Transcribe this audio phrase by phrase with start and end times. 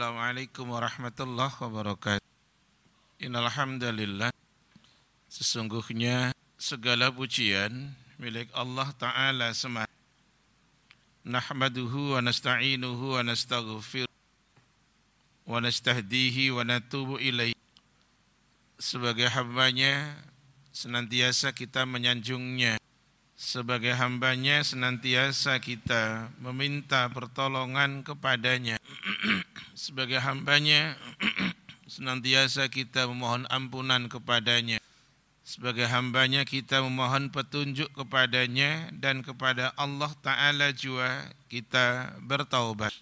[0.00, 2.24] Assalamualaikum warahmatullahi wabarakatuh.
[3.20, 4.32] Innalhamdulillah
[5.28, 9.92] Sesungguhnya segala pujian milik Allah Ta'ala semata.
[11.20, 14.08] Nahmaduhu wa nasta'inuhu wa nastaghfir
[15.44, 17.52] wa nastahdihi wa natubu ilaih.
[18.80, 20.16] Sebagai hambanya
[20.72, 22.80] senantiasa kita menyanjungnya.
[23.36, 28.80] Sebagai hambanya senantiasa kita meminta pertolongan kepadanya.
[29.80, 30.92] Sebagai hambanya
[31.88, 34.76] senantiasa kita memohon ampunan kepadanya.
[35.40, 42.92] Sebagai hambanya kita memohon petunjuk kepadanya dan kepada Allah Ta'ala juga kita bertaubat.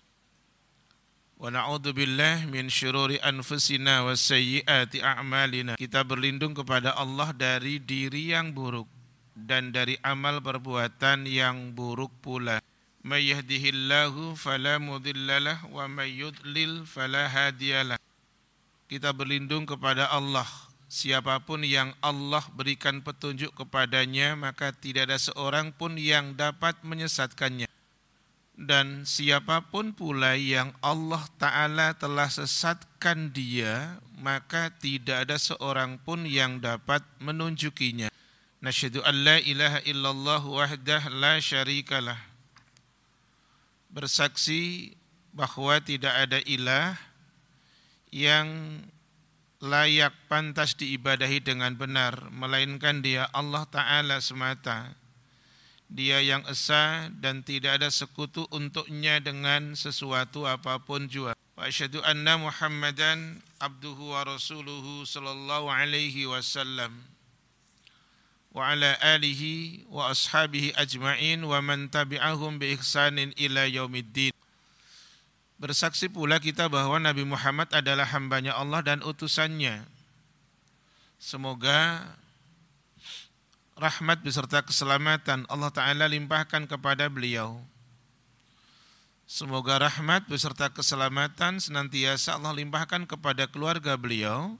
[1.35, 5.75] Wa na'udhu billah min syururi anfusina wa sayyiati a'malina.
[5.75, 8.87] Kita berlindung kepada Allah dari diri yang buruk
[9.35, 12.63] dan dari amal perbuatan yang buruk pula.
[13.07, 17.99] May yahdihillahu fala mudhillalah wa may yudlil fala hadiyalah.
[18.91, 20.49] Kita berlindung kepada Allah.
[20.89, 27.69] Siapa pun yang Allah berikan petunjuk kepadanya, maka tidak ada seorang pun yang dapat menyesatkannya.
[28.59, 36.27] Dan siapa pun pula yang Allah Ta'ala telah sesatkan dia, maka tidak ada seorang pun
[36.27, 38.11] yang dapat menunjukinya.
[38.59, 42.28] Nasyhadu an la ilaha illallah wahdah la syarikalah
[43.89, 44.95] bersaksi
[45.33, 46.97] bahwa tidak ada ilah
[48.09, 48.49] yang
[49.59, 54.95] layak pantas diibadahi dengan benar melainkan dia Allah taala semata.
[55.89, 61.99] Dia yang esa dan tidak ada sekutu untuknya dengan sesuatu apa pun juga wa asyhadu
[62.07, 66.95] anna muhammadan abduhu wa rasuluhu sallallahu alaihi wasallam
[68.59, 74.35] wa ala alihi wa ashabihi ajma'in wa man tabi'ahum bi ihsanin ila yaumiddin.
[75.63, 79.87] Bersaksi pula kita bahwa Nabi Muhammad adalah hambanya Allah dan utusannya.
[81.23, 82.03] Semoga
[83.79, 87.63] rahmat beserta keselamatan Allah Ta'ala limpahkan kepada beliau.
[89.27, 94.59] Semoga rahmat beserta keselamatan senantiasa Allah limpahkan kepada keluarga beliau,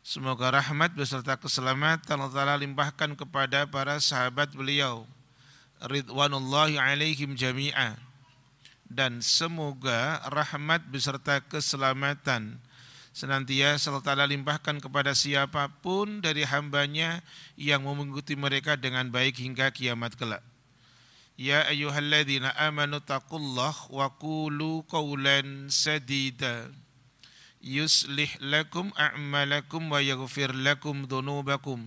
[0.00, 5.04] Semoga rahmat beserta keselamatan Allah Ta'ala limpahkan kepada para sahabat beliau.
[5.84, 8.00] Ridwanullahi alaihim jami'a.
[8.88, 12.58] Dan semoga rahmat beserta keselamatan
[13.10, 17.20] senantiasa Allah Ta'ala limpahkan kepada siapa pun dari hambanya
[17.58, 20.42] yang mengikuti mereka dengan baik hingga kiamat kelak.
[21.40, 26.68] Ya ayyuhalladzina amanu taqullah wa qulu qawlan sadida.
[27.65, 31.79] يصلح لكم أعمالكم ويغفر لكم ذنوبكم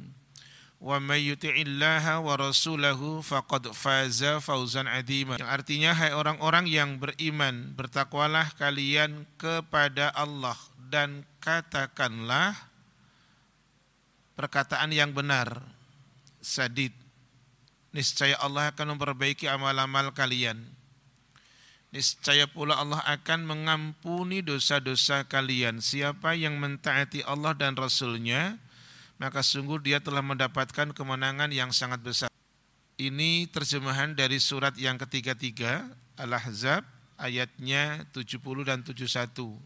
[0.78, 8.54] ومن يطع الله ورسوله فقد فاز فوزا عظيما yang artinya hai orang-orang yang beriman bertakwalah
[8.54, 10.54] kalian kepada Allah
[10.90, 12.54] dan katakanlah
[14.38, 15.66] perkataan yang benar
[16.38, 16.94] sadid
[17.90, 20.62] niscaya Allah akan memperbaiki amal-amal kalian
[21.93, 25.77] niscaya pula Allah akan mengampuni dosa-dosa kalian.
[25.77, 28.57] Siapa yang mentaati Allah dan Rasulnya,
[29.21, 32.33] maka sungguh dia telah mendapatkan kemenangan yang sangat besar.
[32.97, 35.85] Ini terjemahan dari surat yang ketiga-tiga,
[36.17, 36.81] Al-Ahzab,
[37.21, 39.61] ayatnya 70 dan 71.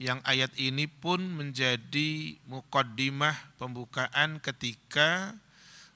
[0.00, 5.36] Yang ayat ini pun menjadi mukaddimah pembukaan ketika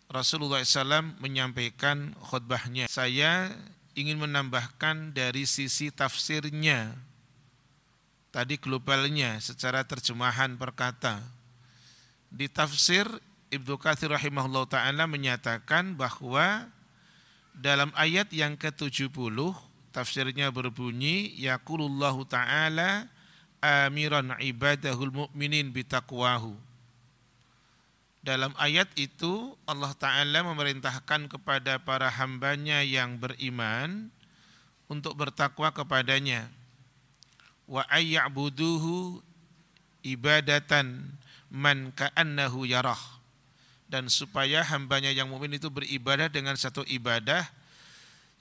[0.09, 2.89] Rasulullah SAW menyampaikan khutbahnya.
[2.89, 3.53] Saya
[3.99, 6.95] ingin menambahkan dari sisi tafsirnya.
[8.31, 11.19] Tadi globalnya secara terjemahan perkata.
[12.31, 13.09] Di tafsir
[13.49, 16.69] Ibnu Katsir rahimahullah taala menyatakan bahwa
[17.57, 19.11] dalam ayat yang ke-70
[19.91, 23.09] tafsirnya berbunyi yaqulullahu taala
[23.65, 26.68] amiran ibadahul mu'minin bitaqwahu
[28.19, 34.11] dalam ayat itu Allah Ta'ala memerintahkan kepada para hambanya yang beriman
[34.91, 36.51] untuk bertakwa kepadanya.
[37.71, 39.23] Wa ayya'buduhu
[40.03, 41.15] ibadatan
[41.49, 42.99] man ka'annahu yarah.
[43.89, 47.49] Dan supaya hambanya yang mukmin itu beribadah dengan satu ibadah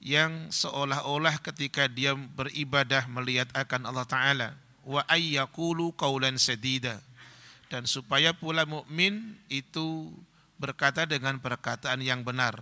[0.04, 4.50] yang seolah-olah ketika dia beribadah melihat akan Allah Ta'ala.
[4.84, 7.07] Wa ayyakulu qawlan sadida
[7.68, 10.12] dan supaya pula mukmin itu
[10.58, 12.56] berkata dengan perkataan yang benar.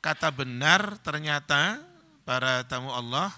[0.00, 1.80] Kata benar ternyata
[2.24, 3.30] para tamu Allah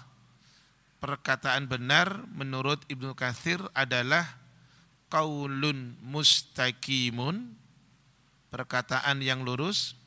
[1.03, 4.23] perkataan benar menurut Ibnu Katsir adalah
[5.11, 7.59] kaulun mustaqimun
[8.47, 9.99] perkataan yang lurus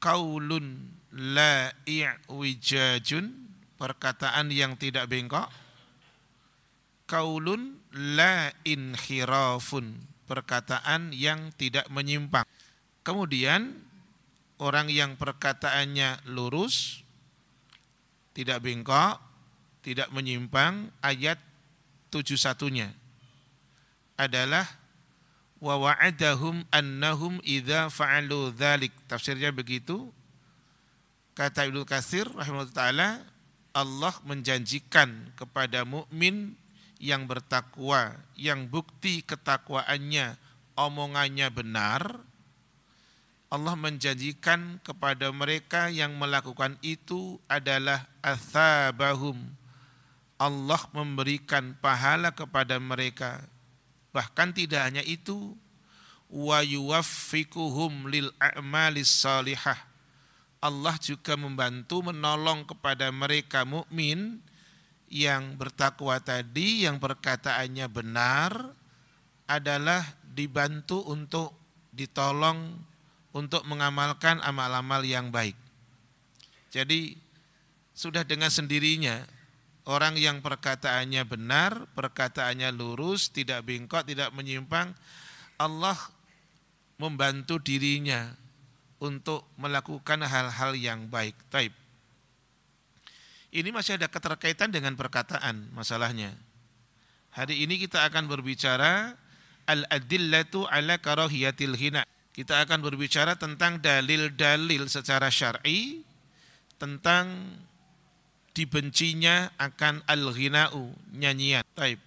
[0.00, 3.48] kaulun la i'wijajun
[3.78, 5.46] perkataan yang tidak bengkok.
[7.08, 9.96] Kaulun la inhirafun,
[10.28, 12.44] perkataan yang tidak menyimpang.
[13.06, 13.72] Kemudian
[14.60, 17.00] orang yang perkataannya lurus,
[18.36, 19.22] tidak bengkok,
[19.80, 21.40] tidak menyimpang, ayat
[22.12, 22.92] tujuh satunya
[24.18, 24.66] adalah
[25.62, 28.92] wa wa'adahum annahum idza fa'alu dzalik.
[29.06, 30.10] Tafsirnya begitu.
[31.38, 33.22] Kata Ibnu Katsir rahimahullah taala,
[33.70, 36.58] Allah menjanjikan kepada mukmin
[36.98, 40.34] yang bertakwa, yang bukti ketakwaannya,
[40.74, 42.22] omongannya benar,
[43.48, 49.40] Allah menjanjikan kepada mereka yang melakukan itu adalah athabahum.
[50.38, 53.48] Allah memberikan pahala kepada mereka
[54.18, 55.54] Bahkan tidak hanya itu,
[56.26, 59.78] wa yuwaffiquhum lil a'malis salihah.
[60.58, 64.42] Allah juga membantu menolong kepada mereka mukmin
[65.08, 68.52] yang bertakwa tadi yang perkataannya benar
[69.48, 71.56] adalah dibantu untuk
[71.92, 72.76] ditolong
[73.32, 75.56] untuk mengamalkan amal-amal yang baik.
[76.68, 77.16] Jadi
[77.96, 79.24] sudah dengan sendirinya
[79.88, 84.92] Orang yang perkataannya benar, perkataannya lurus, tidak bengkok, tidak menyimpang,
[85.56, 85.96] Allah
[87.00, 88.28] membantu dirinya
[89.00, 91.32] untuk melakukan hal-hal yang baik.
[91.48, 91.72] Taib.
[93.48, 96.36] Ini masih ada keterkaitan dengan perkataan masalahnya.
[97.32, 99.16] Hari ini kita akan berbicara
[99.64, 102.04] al-adillatu ala karahiyatil hina.
[102.36, 106.04] Kita akan berbicara tentang dalil-dalil secara syar'i
[106.78, 107.56] tentang
[108.52, 111.64] dibencinya akan al-ghina'u, nyanyian.
[111.74, 111.98] Taib.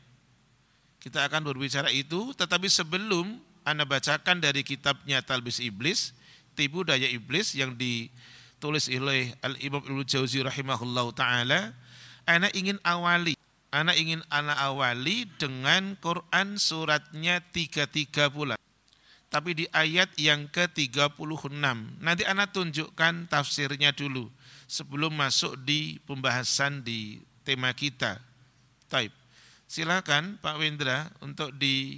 [1.01, 6.13] Kita akan berbicara itu, tetapi sebelum Anda bacakan dari kitabnya Talbis Iblis,
[6.53, 7.73] Tipu Daya Iblis yang
[8.61, 11.73] ditulis oleh Al-Imam Ibnu Jauzi rahimahullah ta'ala,
[12.29, 13.33] Anda ingin awali,
[13.73, 18.53] Anda ingin Anda awali dengan Quran suratnya 33 pula.
[19.33, 21.57] Tapi di ayat yang ke-36,
[22.05, 24.29] nanti Anda tunjukkan tafsirnya dulu
[24.69, 28.21] sebelum masuk di pembahasan di tema kita.
[28.93, 29.09] Taib.
[29.65, 31.97] Silakan Pak Wendra untuk dibaca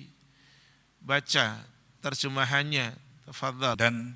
[2.00, 2.96] terjemahannya.
[3.28, 3.76] Tafadhal.
[3.76, 4.16] Dan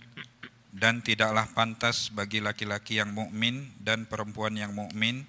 [0.77, 5.25] dan tidaklah pantas bagi laki-laki yang mukmin dan perempuan yang mukmin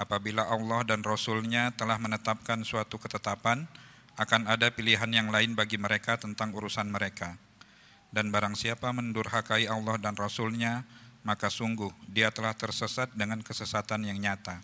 [0.00, 3.68] apabila Allah dan Rasulnya telah menetapkan suatu ketetapan
[4.16, 7.36] akan ada pilihan yang lain bagi mereka tentang urusan mereka.
[8.10, 10.82] Dan barang siapa mendurhakai Allah dan Rasulnya,
[11.22, 14.58] maka sungguh dia telah tersesat dengan kesesatan yang nyata.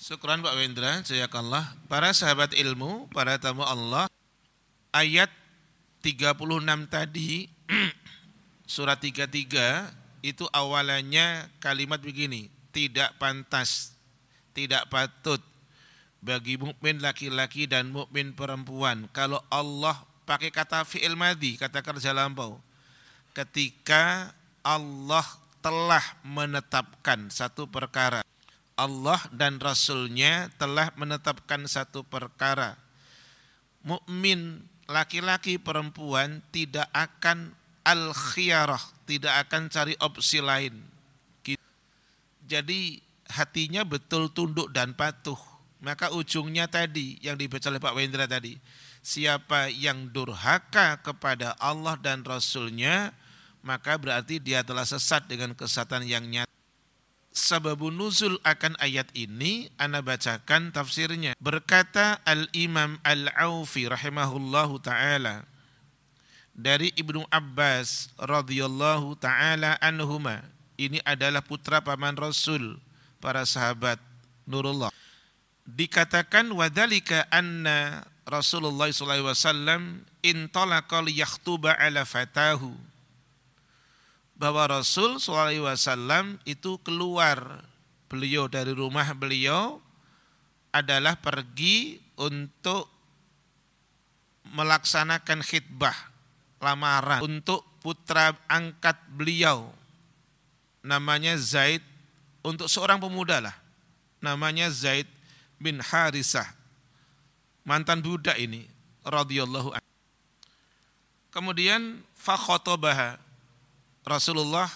[0.00, 1.76] Syukran Pak Wendra, jayakallah.
[1.90, 4.08] Para sahabat ilmu, para tamu Allah,
[4.94, 5.28] ayat
[6.00, 6.40] 36
[6.88, 7.48] tadi,
[8.66, 9.88] surat 33,
[10.26, 13.94] itu awalannya kalimat begini, tidak pantas,
[14.52, 15.38] tidak patut
[16.18, 19.94] bagi mukmin laki-laki dan mukmin perempuan kalau Allah
[20.26, 22.58] pakai kata fi'il madhi, kata kerja lampau.
[23.30, 24.34] Ketika
[24.66, 25.22] Allah
[25.62, 28.26] telah menetapkan satu perkara.
[28.76, 32.76] Allah dan Rasulnya telah menetapkan satu perkara.
[33.86, 40.74] Mukmin laki-laki perempuan tidak akan al khiyarah, tidak akan cari opsi lain.
[42.46, 45.38] Jadi hatinya betul tunduk dan patuh.
[45.82, 48.58] Maka ujungnya tadi yang dibaca oleh Pak Wendra tadi.
[49.06, 53.14] Siapa yang durhaka kepada Allah dan Rasulnya,
[53.62, 56.50] maka berarti dia telah sesat dengan kesesatan yang nyata.
[57.36, 61.36] Sababun nuzul akan ayat ini ana bacakan tafsirnya.
[61.36, 65.44] Berkata Al-Imam Al-Aufi rahimahullahu taala
[66.56, 70.40] dari Ibnu Abbas radhiyallahu taala anhuma.
[70.80, 72.80] Ini adalah putra paman Rasul
[73.20, 74.00] para sahabat
[74.48, 74.88] Nurullah.
[75.68, 79.82] Dikatakan wadalika anna Rasulullah sallallahu alaihi wasallam
[80.24, 82.72] intalaqa liyakhtuba ala fatahu
[84.36, 87.64] bahwa Rasul SAW itu keluar
[88.12, 89.80] beliau dari rumah beliau
[90.76, 92.84] adalah pergi untuk
[94.52, 96.15] melaksanakan khidbah
[96.66, 99.70] lamaran untuk putra angkat beliau.
[100.82, 101.82] Namanya Zaid
[102.42, 103.54] untuk seorang pemuda lah.
[104.18, 105.06] Namanya Zaid
[105.62, 106.50] bin Harisah.
[107.62, 108.66] Mantan budak ini
[109.06, 109.90] radhiyallahu anhu.
[111.30, 113.18] Kemudian fakhotobaha
[114.06, 114.70] Rasulullah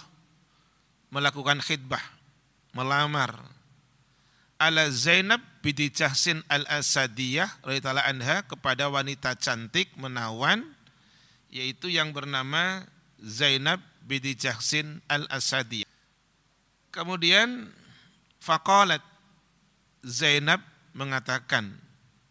[1.11, 2.03] melakukan khidbah,
[2.75, 3.35] melamar.
[4.61, 10.67] Ala Zainab binti Jahsin al-Asadiyah radhiyallahu anha kepada wanita cantik menawan
[11.51, 12.87] yaitu yang bernama
[13.21, 15.89] Zainab binti Jahsin al-Asadiyah.
[16.91, 17.71] Kemudian
[18.41, 19.05] Faqalat
[20.01, 20.65] Zainab
[20.97, 21.77] mengatakan,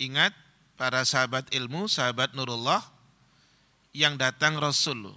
[0.02, 0.34] ingat
[0.74, 2.82] para sahabat ilmu, sahabat Nurullah
[3.94, 5.14] yang datang Rasul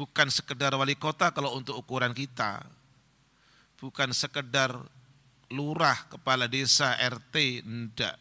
[0.00, 2.64] bukan sekedar wali kota kalau untuk ukuran kita.
[3.80, 4.76] Bukan sekedar
[5.48, 8.16] lurah, kepala desa, RT, enggak.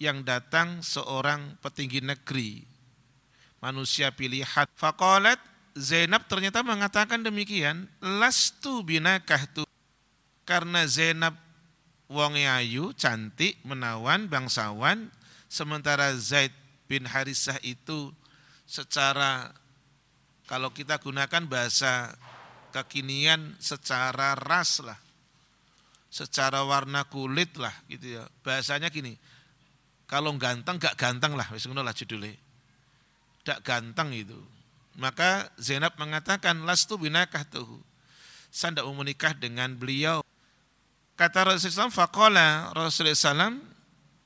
[0.00, 2.64] Yang datang seorang petinggi negeri,
[3.62, 4.66] manusia pilihan.
[4.74, 5.38] Fakolat
[5.78, 9.64] Zainab ternyata mengatakan demikian, lastu binakahtu.
[10.42, 11.38] Karena Zainab
[12.10, 15.08] wong ayu, cantik, menawan, bangsawan,
[15.48, 16.52] sementara Zaid
[16.90, 18.12] bin Harisah itu
[18.68, 19.54] secara
[20.44, 22.12] kalau kita gunakan bahasa
[22.76, 24.98] kekinian secara ras lah,
[26.12, 28.28] secara warna kulit lah gitu ya.
[28.44, 29.16] Bahasanya gini,
[30.04, 32.36] kalau ganteng gak ganteng lah, wis lah judulnya.
[33.42, 34.38] Gak ganteng itu.
[34.94, 37.80] Maka Zainab mengatakan lastu binakah tuh.
[38.52, 40.20] Saya tidak mau menikah dengan beliau.
[41.16, 43.56] Kata Rasulullah SAW, fakola Rasulullah SAW,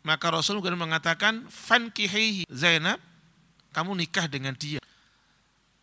[0.07, 2.99] maka Rasul kemudian mengatakan, fankihihi Zainab,
[3.75, 4.83] kamu nikah dengan dia.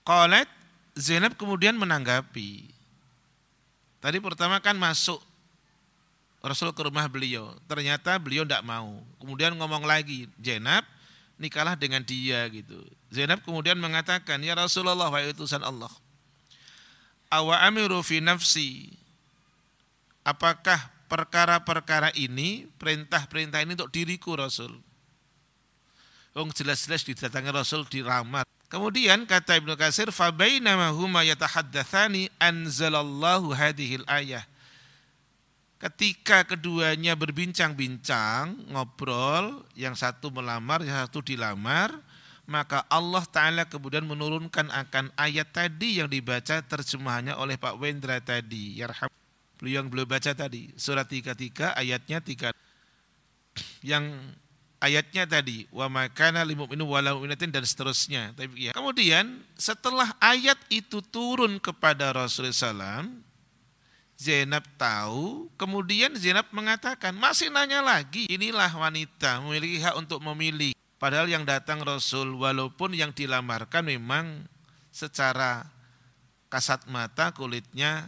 [0.03, 0.47] Qalat
[0.95, 2.67] Zainab kemudian menanggapi.
[4.03, 5.19] Tadi pertama kan masuk
[6.43, 7.55] Rasul ke rumah beliau.
[7.71, 8.99] Ternyata beliau tidak mau.
[9.19, 10.83] Kemudian ngomong lagi, Zainab
[11.39, 12.83] nikahlah dengan dia gitu.
[13.13, 15.93] Zainab kemudian mengatakan, Ya Rasulullah wa utusan Allah.
[17.29, 18.89] Awa amiru fi nafsi.
[20.25, 24.73] Apakah perkara-perkara ini, perintah-perintah ini untuk diriku Rasul?
[26.33, 28.49] Wong jelas-jelas didatangi Rasul diramar.
[28.65, 34.41] Kemudian kata Ibnu Katsir fabainama huma yatahaddatsani anzalallahu hadhil ayah.
[35.77, 41.93] Ketika keduanya berbincang-bincang, ngobrol, yang satu melamar, yang satu dilamar,
[42.43, 48.79] maka Allah Ta'ala kemudian menurunkan akan ayat tadi yang dibaca terjemahannya oleh Pak Wendra tadi.
[48.83, 49.07] Yarham.
[49.55, 52.51] Beliau yang belum baca tadi, surat 33 ayatnya 3.
[53.79, 54.11] Yang
[54.83, 58.35] ayatnya tadi wa makana lil mu'minu wala mu'minatin dan seterusnya.
[58.35, 58.71] Tapi ya.
[58.75, 63.07] Kemudian setelah ayat itu turun kepada Rasulullah SAW,
[64.19, 70.75] Zainab tahu, kemudian Zainab mengatakan, masih nanya lagi, inilah wanita memiliki hak untuk memilih.
[71.03, 74.47] Padahal yang datang Rasul, walaupun yang dilamarkan memang
[74.87, 75.67] secara
[76.47, 78.07] kasat mata kulitnya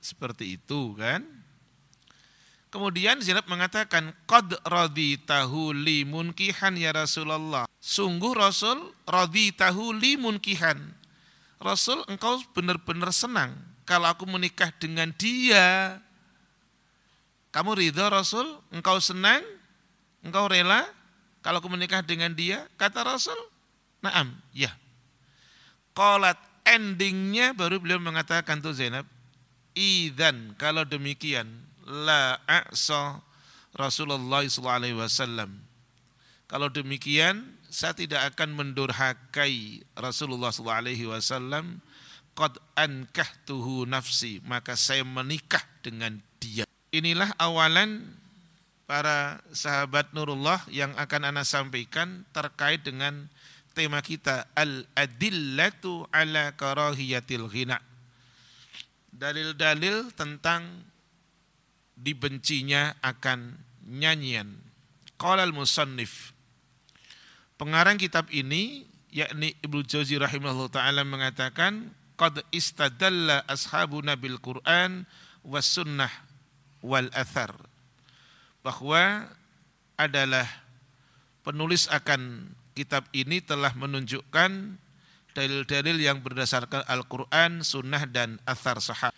[0.00, 1.20] seperti itu kan.
[2.72, 7.68] Kemudian Zainab mengatakan, Qad raditahu li munkihan ya Rasulullah.
[7.76, 10.80] Sungguh Rasul raditahu li munkihan.
[11.60, 13.52] Rasul engkau benar-benar senang
[13.84, 16.00] kalau aku menikah dengan dia.
[17.52, 18.48] Kamu ridho Rasul?
[18.72, 19.44] Engkau senang?
[20.24, 20.96] Engkau rela
[21.40, 22.66] kalau aku menikah dengan dia?
[22.76, 23.38] Kata Rasul,
[24.02, 24.72] naam, ya.
[25.94, 29.06] Qalat endingnya baru beliau mengatakan tuh Zainab,
[29.78, 31.46] Idan kalau demikian
[31.86, 33.22] la a'sa
[33.78, 35.46] Rasulullah SAW.
[36.48, 41.78] Kalau demikian, saya tidak akan mendurhakai Rasulullah SAW.
[42.34, 46.66] Qad ankahtuhu nafsi, maka saya menikah dengan dia.
[46.90, 48.17] Inilah awalan
[48.88, 53.28] para sahabat Nurullah yang akan Anda sampaikan terkait dengan
[53.76, 57.84] tema kita al-adillatu ala karahiyatil ghina.
[59.12, 60.88] Dalil-dalil tentang
[62.00, 64.56] dibencinya akan nyanyian.
[65.20, 66.32] Qala al-musannif.
[67.60, 75.04] Pengarang kitab ini yakni Ibnu Jauzi rahimahullah taala mengatakan qad istadalla ashabuna bil Qur'an
[75.44, 76.10] was sunnah
[76.80, 77.52] wal athar
[78.68, 79.24] bahwa
[79.96, 80.44] adalah
[81.40, 84.76] penulis akan kitab ini telah menunjukkan
[85.32, 89.16] dalil-dalil yang berdasarkan Al-Quran, Sunnah dan Athar Sahab.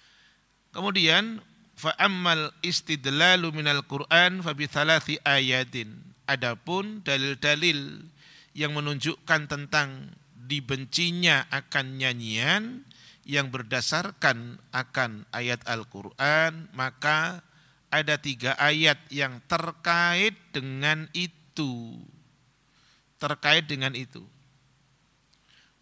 [0.70, 1.42] Kemudian
[1.74, 5.98] fa ammal istidlalu minal Qur'an fa bi thalathi ayatin.
[6.30, 8.06] Adapun dalil-dalil
[8.54, 12.86] yang menunjukkan tentang dibencinya akan nyanyian
[13.26, 17.42] yang berdasarkan akan ayat Al-Quran, maka
[17.90, 21.98] ada tiga ayat yang terkait dengan itu.
[23.18, 24.22] Terkait dengan itu.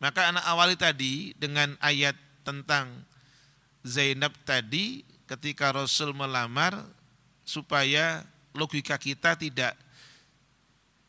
[0.00, 3.04] Maka anak awali tadi dengan ayat tentang
[3.84, 6.74] Zainab tadi ketika Rasul melamar
[7.44, 8.24] supaya
[8.56, 9.76] logika kita tidak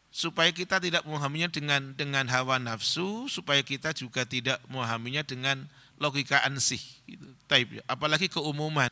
[0.09, 5.69] supaya kita tidak memahaminya dengan dengan hawa nafsu, supaya kita juga tidak memahaminya dengan
[6.01, 6.81] logika ansih.
[7.05, 7.23] Gitu.
[7.85, 8.89] Apalagi keumuman.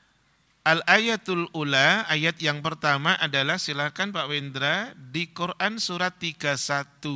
[0.68, 7.08] Al ayatul ula, ayat yang pertama adalah silakan Pak Wendra di Quran surat 31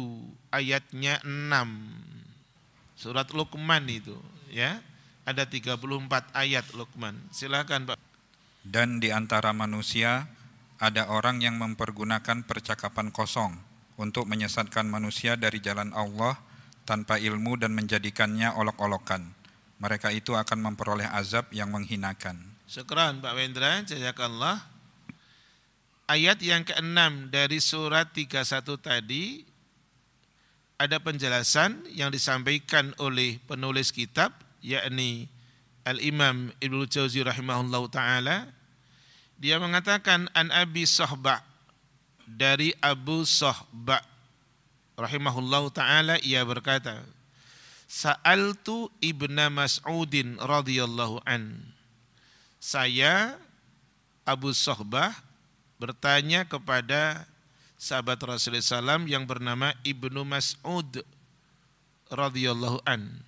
[0.56, 2.96] ayatnya 6.
[2.96, 4.16] Surat Luqman itu,
[4.48, 4.80] ya.
[5.28, 7.20] Ada 34 ayat Luqman.
[7.36, 8.00] Silakan Pak.
[8.64, 10.32] Dan di antara manusia
[10.80, 13.60] ada orang yang mempergunakan percakapan kosong
[14.00, 16.40] untuk menyesatkan manusia dari jalan Allah
[16.88, 19.28] tanpa ilmu dan menjadikannya olok-olokan.
[19.84, 22.51] Mereka itu akan memperoleh azab yang menghinakan.
[22.72, 24.64] Syukran Pak Wendra, jazakallah.
[26.08, 29.44] Ayat yang keenam dari surat 31 tadi
[30.80, 34.32] ada penjelasan yang disampaikan oleh penulis kitab
[34.64, 35.28] yakni
[35.84, 38.48] Al-Imam Ibnu Jauzi rahimahullah taala.
[39.36, 41.44] Dia mengatakan an Abi Sahba
[42.24, 44.00] dari Abu Sahba
[44.96, 47.04] rahimahullah taala ia berkata
[47.92, 51.76] Sa'altu Ibnu Mas'udin radhiyallahu an
[52.62, 53.42] Saya
[54.22, 55.18] Abu Sahbah
[55.82, 57.26] bertanya kepada
[57.74, 61.02] sahabat Rasulullah SAW yang bernama Ibnu Mas'ud
[62.14, 63.26] radhiyallahu an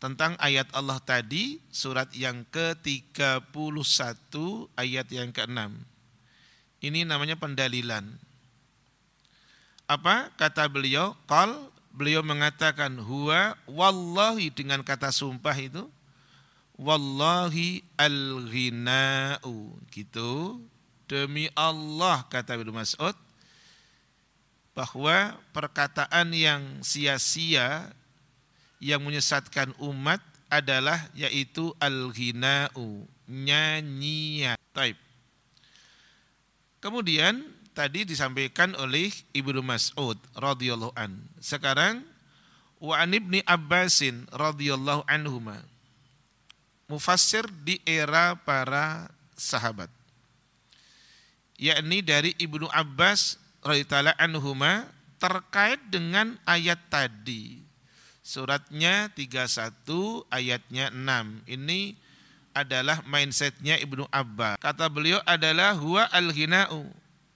[0.00, 3.44] tentang ayat Allah tadi surat yang ke-31
[4.72, 5.76] ayat yang ke-6.
[6.80, 8.08] Ini namanya pendalilan.
[9.84, 11.12] Apa kata beliau?
[11.28, 15.84] Qal beliau mengatakan huwa wallahi dengan kata sumpah itu
[16.80, 20.64] wallahi al-ghina'u gitu
[21.04, 23.12] demi Allah kata Ibnu Mas'ud
[24.72, 27.92] bahwa perkataan yang sia-sia
[28.80, 34.56] yang menyesatkan umat adalah yaitu al-ghina'u, nyanyian.
[34.72, 34.96] Taib.
[36.80, 37.44] Kemudian
[37.76, 41.28] tadi disampaikan oleh Ibnu Mas'ud radhiyallahu an.
[41.44, 42.02] Sekarang
[42.80, 45.60] wa an ibni Abbasin radhiyallahu anhuma.
[46.90, 49.06] Mufassir di era para
[49.38, 49.86] sahabat.
[51.54, 54.90] Yakni dari Ibnu Abbas radhiyallahu anhuma
[55.22, 57.70] terkait dengan ayat tadi
[58.30, 59.82] Suratnya 31
[60.30, 61.50] ayatnya 6.
[61.50, 61.98] Ini
[62.54, 64.54] adalah mindsetnya Ibnu Abbas.
[64.62, 66.86] Kata beliau adalah huwa al-ghina'u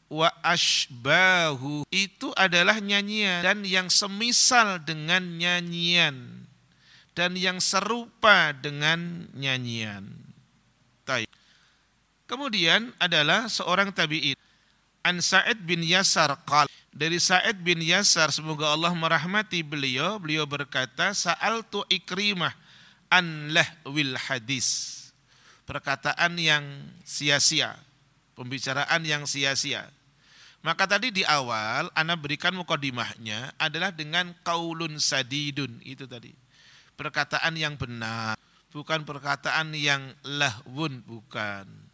[0.07, 1.83] wa ashbahu.
[1.90, 6.43] Itu adalah nyanyian dan yang semisal dengan nyanyian
[7.14, 10.11] dan yang serupa dengan nyanyian.
[11.07, 11.31] Taib.
[12.27, 14.35] Kemudian adalah seorang tabi'in.
[15.05, 21.11] An Sa'id bin Yasar qal dari Sa'id bin Yasar semoga Allah merahmati beliau beliau berkata
[21.11, 22.55] sa'altu ikrimah
[23.11, 25.11] an lahwil hadis
[25.66, 26.62] perkataan yang
[27.03, 27.74] sia-sia
[28.38, 29.90] pembicaraan yang sia-sia
[30.62, 36.43] maka tadi di awal Anda berikan mukadimahnya adalah dengan kaulun sadidun itu tadi
[36.94, 38.38] perkataan yang benar
[38.74, 41.85] bukan perkataan yang lahwun bukan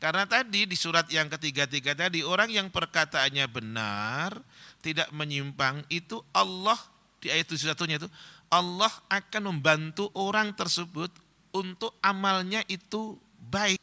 [0.00, 4.32] karena tadi di surat yang ketiga-tiga tadi orang yang perkataannya benar,
[4.80, 6.80] tidak menyimpang itu Allah
[7.20, 8.08] di ayat satunya itu
[8.48, 11.12] Allah akan membantu orang tersebut
[11.52, 13.20] untuk amalnya itu
[13.52, 13.76] baik.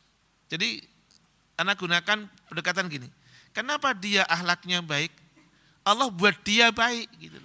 [0.49, 0.81] Jadi
[1.61, 3.07] anak gunakan pendekatan gini.
[3.53, 5.13] Kenapa dia ahlaknya baik?
[5.85, 7.37] Allah buat dia baik gitu.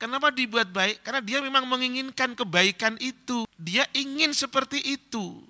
[0.00, 1.04] Kenapa dibuat baik?
[1.04, 3.44] Karena dia memang menginginkan kebaikan itu.
[3.60, 5.44] Dia ingin seperti itu.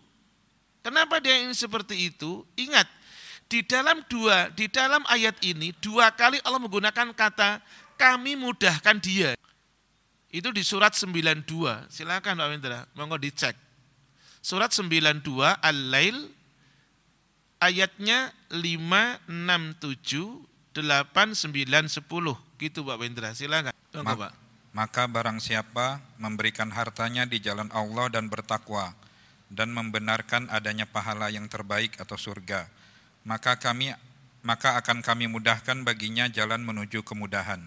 [0.83, 2.43] Kenapa dia ingin seperti itu?
[2.59, 2.91] Ingat,
[3.47, 7.63] di dalam dua, di dalam ayat ini dua kali Allah menggunakan kata
[7.95, 9.39] kami mudahkan dia.
[10.31, 11.47] Itu di surat 92.
[11.91, 13.59] Silakan Pak Wendra, monggo dicek.
[14.41, 15.21] Surat 92
[15.63, 16.17] Al-Lail
[17.59, 22.39] ayatnya 5, 6, 7, 8, 9, 10.
[22.57, 23.75] Gitu Pak Wendra, silakan.
[23.91, 24.40] Monggo Pak.
[24.71, 28.95] Maka barang siapa memberikan hartanya di jalan Allah dan bertakwa,
[29.51, 32.71] dan membenarkan adanya pahala yang terbaik atau surga,
[33.27, 33.91] maka kami
[34.41, 37.61] maka akan kami mudahkan baginya jalan menuju kemudahan.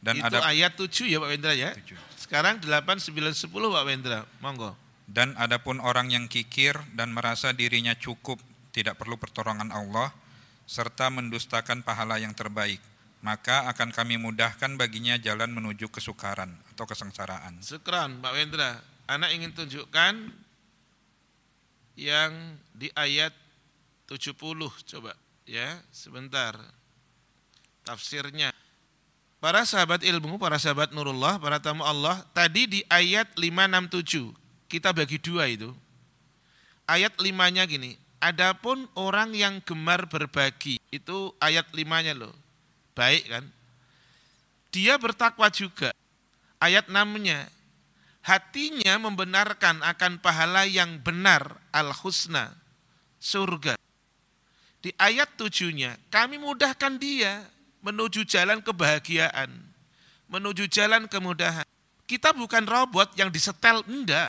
[0.00, 1.72] Dan Itu ada ayat 7 ya Pak Wendra ya.
[1.72, 1.96] 7.
[2.20, 2.68] Sekarang 8
[3.00, 4.20] 9 10 Pak Wendra.
[4.44, 4.76] Monggo.
[5.08, 8.36] Dan adapun orang yang kikir dan merasa dirinya cukup
[8.70, 10.12] tidak perlu pertolongan Allah
[10.68, 12.78] serta mendustakan pahala yang terbaik,
[13.20, 17.60] maka akan kami mudahkan baginya jalan menuju kesukaran atau kesengsaraan.
[17.60, 18.80] Syukran Pak Wendra.
[19.10, 20.32] Anak ingin tunjukkan
[22.00, 22.32] yang
[22.72, 23.34] di ayat
[24.08, 24.40] 70
[24.88, 25.12] coba
[25.44, 26.56] ya sebentar
[27.84, 28.54] tafsirnya
[29.42, 34.32] para sahabat ilmu para sahabat nurullah para tamu Allah tadi di ayat 567
[34.70, 35.74] kita bagi dua itu
[36.88, 42.34] ayat limanya gini adapun orang yang gemar berbagi itu ayat limanya loh
[42.96, 43.44] baik kan
[44.70, 45.90] dia bertakwa juga
[46.62, 47.48] ayat namanya
[48.20, 52.52] hatinya membenarkan akan pahala yang benar al-husna,
[53.16, 53.76] surga.
[54.80, 57.44] Di ayat tujuhnya, kami mudahkan dia
[57.84, 59.50] menuju jalan kebahagiaan,
[60.28, 61.66] menuju jalan kemudahan.
[62.08, 64.28] Kita bukan robot yang disetel, enggak.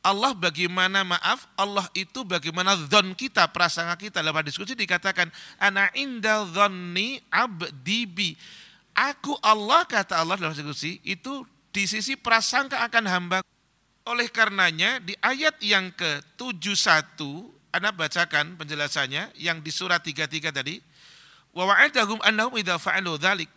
[0.00, 4.18] Allah bagaimana maaf, Allah itu bagaimana zon kita, prasangka kita.
[4.24, 5.28] Dalam diskusi dikatakan,
[5.60, 8.32] Ana inda zonni abdi bi.
[8.96, 13.38] Aku Allah, kata Allah dalam diskusi, itu di sisi prasangka akan hamba.
[14.08, 17.20] Oleh karenanya, di ayat yang ke-71,
[17.70, 20.80] Anda bacakan penjelasannya, yang di surat 33 tadi,
[21.52, 23.50] Wa wa'adahum annahum idha fa'alu dhalik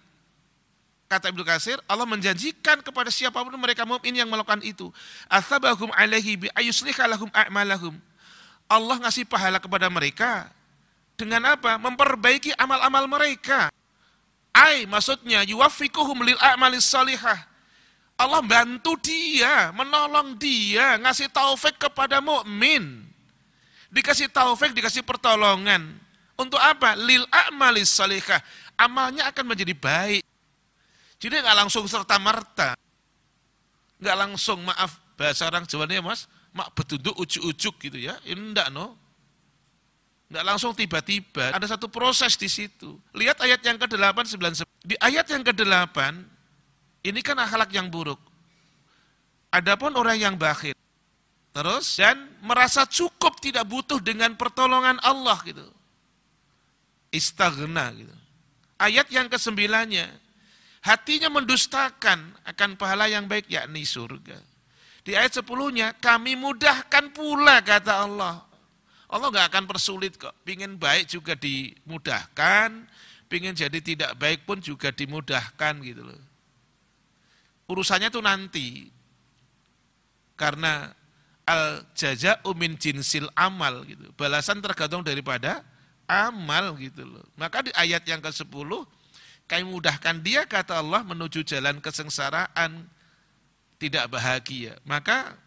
[1.14, 4.90] kata Ibnu Katsir, Allah menjanjikan kepada siapa pun mereka mukmin yang melakukan itu.
[5.30, 6.48] Atsabahum alaihi bi
[7.06, 7.94] lahum a'malahum.
[8.66, 10.50] Allah ngasih pahala kepada mereka
[11.14, 11.78] dengan apa?
[11.78, 13.70] Memperbaiki amal-amal mereka.
[14.54, 17.38] Ai maksudnya yuwaffiquhum lil a'malis salihah.
[18.14, 23.02] Allah bantu dia, menolong dia, ngasih taufik kepada mukmin.
[23.94, 25.98] Dikasih taufik, dikasih pertolongan.
[26.34, 26.98] Untuk apa?
[26.98, 28.42] Lil a'malis salihah.
[28.74, 30.26] Amalnya akan menjadi baik.
[31.24, 32.76] Jadi nggak langsung serta merta,
[33.96, 38.68] nggak langsung maaf bahasa orang Jawa nih mas, mak betunduk ujuk-ujuk gitu ya, ini enggak
[38.76, 39.00] no,
[40.28, 43.00] nggak langsung tiba-tiba, ada satu proses di situ.
[43.16, 45.98] Lihat ayat yang ke-8, 9, di ayat yang ke-8,
[47.08, 48.20] ini kan akhlak yang buruk.
[49.48, 50.76] Adapun orang yang bakhil,
[51.56, 55.72] terus dan merasa cukup tidak butuh dengan pertolongan Allah gitu.
[57.16, 58.12] Istagna gitu.
[58.76, 60.23] Ayat yang kesembilannya,
[60.84, 64.36] hatinya mendustakan akan pahala yang baik yakni surga.
[65.04, 68.44] Di ayat sepuluhnya kami mudahkan pula kata Allah.
[69.08, 70.32] Allah nggak akan persulit kok.
[70.44, 72.88] Pingin baik juga dimudahkan,
[73.28, 76.20] pingin jadi tidak baik pun juga dimudahkan gitu loh.
[77.68, 78.88] Urusannya tuh nanti.
[80.34, 80.90] Karena
[81.44, 84.12] al jaza umin jinsil amal gitu.
[84.16, 85.64] Balasan tergantung daripada
[86.08, 87.24] amal gitu loh.
[87.36, 88.72] Maka di ayat yang ke-10
[89.54, 92.90] kami mudahkan dia kata Allah menuju jalan kesengsaraan
[93.78, 94.82] tidak bahagia.
[94.82, 95.38] Maka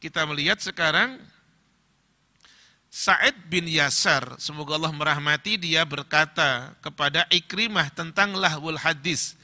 [0.00, 1.20] kita melihat sekarang
[2.88, 9.36] Sa'id bin Yasar, semoga Allah merahmati dia berkata kepada Ikrimah tentang lahwul hadis.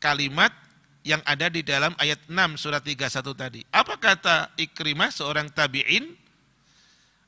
[0.00, 0.56] Kalimat
[1.04, 3.60] yang ada di dalam ayat 6 surat 31 tadi.
[3.68, 6.16] Apa kata Ikrimah seorang tabi'in?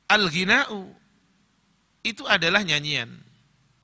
[0.09, 0.89] Al-ghina'u
[2.01, 3.13] itu adalah nyanyian.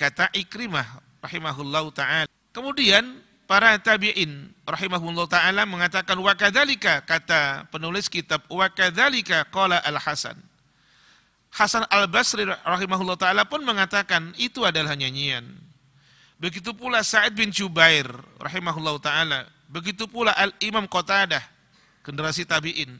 [0.01, 2.29] Kata Ikrimah rahimahullahu taala.
[2.53, 3.03] Kemudian
[3.49, 10.37] para tabi'in rahimahullahu taala mengatakan wa kadzalika kata penulis kitab wa kadzalika qala Al-Hasan.
[11.55, 15.47] Hasan Al-Basri rahimahullahu taala pun mengatakan itu adalah nyanyian.
[16.35, 18.05] Begitu pula Sa'id bin Jubair
[18.43, 21.41] rahimahullahu taala, begitu pula Al-Imam Qatadah
[22.03, 22.99] generasi tabi'in.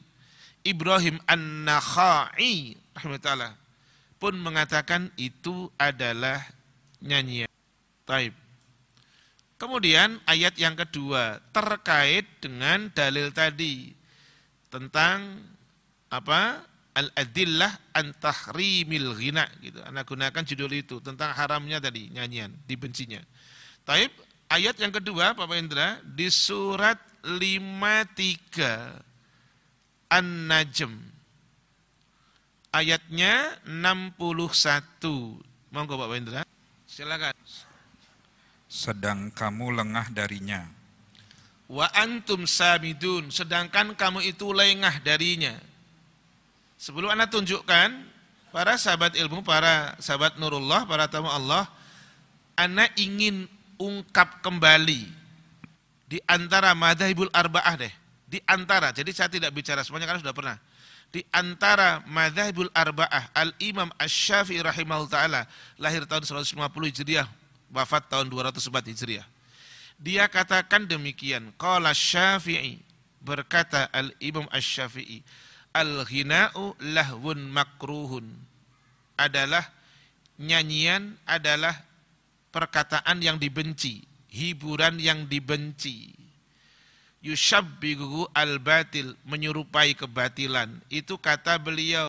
[0.65, 3.53] Ibrahim An-Nakhai rahimahullah
[4.17, 6.41] pun mengatakan itu adalah
[7.03, 7.51] nyanyian.
[8.05, 8.33] Taib.
[9.55, 13.91] Kemudian ayat yang kedua terkait dengan dalil tadi
[14.69, 15.41] tentang
[16.11, 16.61] apa?
[16.95, 19.83] Al-adillah an tahrimil ghina gitu.
[19.83, 23.19] Anda gunakan judul itu tentang haramnya tadi nyanyian, dibencinya.
[23.83, 24.15] Taib
[24.47, 26.95] ayat yang kedua Bapak Indra di surat
[27.27, 28.95] 53
[30.07, 30.93] An-Najm
[32.75, 35.43] ayatnya 61.
[35.71, 36.41] Monggo Bapak Indra.
[36.87, 37.35] Silakan
[38.75, 40.67] sedang kamu lengah darinya.
[41.71, 45.55] Wa antum samidun, sedangkan kamu itu lengah darinya.
[46.75, 47.89] Sebelum Anda tunjukkan,
[48.51, 51.71] para sahabat ilmu, para sahabat nurullah, para tamu Allah,
[52.59, 53.47] Anda ingin
[53.79, 55.07] ungkap kembali
[56.11, 57.93] di antara madhabul arba'ah deh.
[58.27, 60.57] Di antara, jadi saya tidak bicara semuanya karena sudah pernah.
[61.09, 65.41] Di antara madhabul arba'ah, Al-Imam Ash-Syafi'i rahimahullah ta'ala,
[65.79, 66.59] lahir tahun 150
[66.91, 69.27] Hijriah, wafat tahun 204 Hijriah.
[69.95, 72.83] Dia katakan demikian, qala Syafi'i
[73.23, 75.23] berkata Al-Imam Asy-Syafi'i,
[75.71, 78.27] al-ghina'u lahwun makruhun.
[79.15, 79.71] Adalah
[80.35, 81.87] nyanyian adalah
[82.51, 86.11] perkataan yang dibenci, hiburan yang dibenci.
[87.25, 90.83] Yushabbihu al-batil, menyerupai kebatilan.
[90.91, 92.05] Itu kata beliau.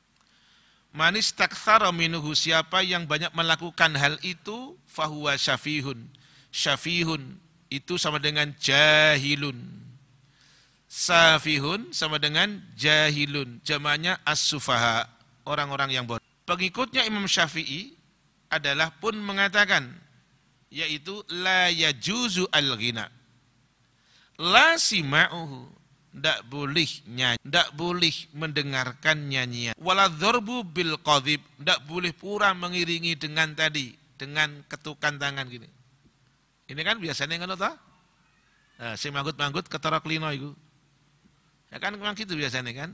[0.97, 6.09] Manis takthara minuhu siapa yang banyak melakukan hal itu fahuwa syafihun.
[6.49, 7.37] Syafihun
[7.69, 9.61] itu sama dengan jahilun.
[10.89, 13.61] Safihun sama dengan jahilun.
[13.61, 15.05] Jamanya as-sufaha,
[15.45, 16.25] orang-orang yang bodoh.
[16.49, 17.93] Pengikutnya Imam Syafi'i
[18.49, 19.93] adalah pun mengatakan
[20.73, 23.13] yaitu la yajuzu al-ghina.
[24.41, 25.76] La sima'uhu
[26.17, 29.77] tidak boleh nyanyi, tidak boleh mendengarkan nyanyian.
[29.77, 35.69] Waladhorbu bil qadhib, tidak boleh pura mengiringi dengan tadi, dengan ketukan tangan gini.
[36.73, 37.77] Ini kan biasanya kan tahu?
[38.77, 40.51] Nah, si manggut-manggut ketorok lino itu.
[41.69, 42.91] Ya kan memang gitu biasanya kan.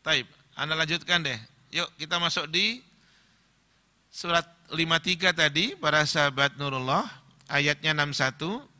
[0.00, 0.24] Taib,
[0.56, 1.36] Anda lanjutkan deh.
[1.72, 2.80] Yuk kita masuk di
[4.08, 7.04] surat 53 tadi, para sahabat Nurullah,
[7.52, 8.73] ayatnya 61.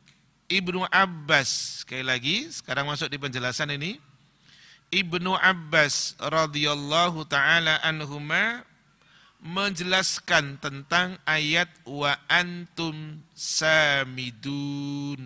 [0.55, 3.99] Ibnu Abbas, sekali lagi, sekarang masuk di penjelasan ini.
[4.95, 8.63] Ibnu Abbas radhiyallahu taala anhuma
[9.43, 15.19] menjelaskan tentang ayat wa antum samidun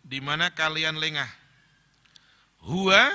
[0.00, 1.28] di mana kalian lengah.
[2.64, 3.12] Huwa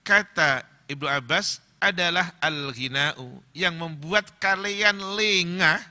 [0.00, 5.84] kata Ibnu Abbas adalah al-ghina'u yang membuat kalian lengah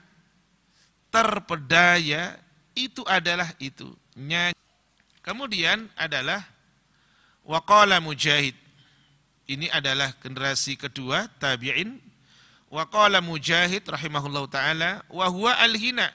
[1.14, 2.42] terpedaya
[2.74, 4.58] itu adalah itu nyanyi.
[5.22, 6.42] Kemudian adalah
[7.46, 8.56] waqala mujahid.
[9.46, 12.02] Ini adalah generasi kedua tabi'in.
[12.74, 16.10] Waqala mujahid rahimahullah ta'ala wa huwa al-ghina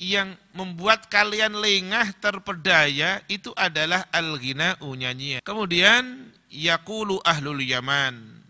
[0.00, 5.44] yang membuat kalian lengah terpedaya itu adalah al-ghina'u nyanyian.
[5.44, 8.40] Kemudian yaqulu ahlul Yaman.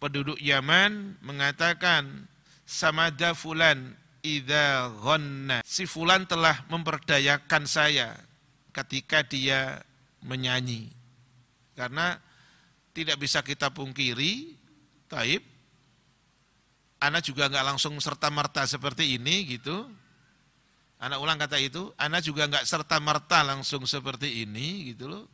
[0.00, 2.24] Penduduk Yaman mengatakan
[2.64, 5.60] samada fulan idza ghanna.
[5.66, 8.16] Si fulan telah memperdayakan saya
[8.72, 9.80] ketika dia
[10.24, 10.92] menyanyi.
[11.74, 12.16] Karena
[12.92, 14.56] tidak bisa kita pungkiri,
[15.08, 15.40] taib,
[17.00, 19.88] anak juga nggak langsung serta merta seperti ini gitu,
[21.00, 25.24] Anak ulang kata itu, anak juga nggak serta merta langsung seperti ini gitu loh.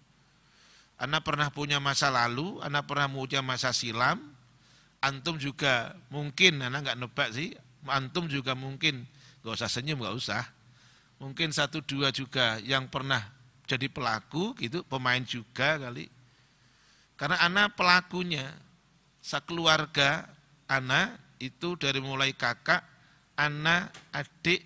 [0.94, 4.30] Anak pernah punya masa lalu, anak pernah punya masa silam.
[5.02, 7.50] Antum juga mungkin, anak nggak nebak sih.
[7.90, 9.06] Antum juga mungkin,
[9.42, 10.42] nggak usah senyum, nggak usah.
[11.16, 13.24] Mungkin satu dua juga yang pernah
[13.66, 16.06] jadi pelaku gitu, pemain juga kali.
[17.16, 18.52] Karena anak pelakunya,
[19.24, 20.28] sekeluarga
[20.68, 22.84] anak itu dari mulai kakak,
[23.34, 24.62] anak, adik,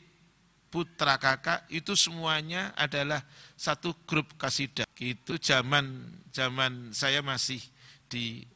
[0.71, 3.23] putra kakak itu semuanya adalah
[3.59, 4.87] satu grup kasidah.
[4.99, 7.61] Itu zaman zaman saya masih
[8.07, 8.47] di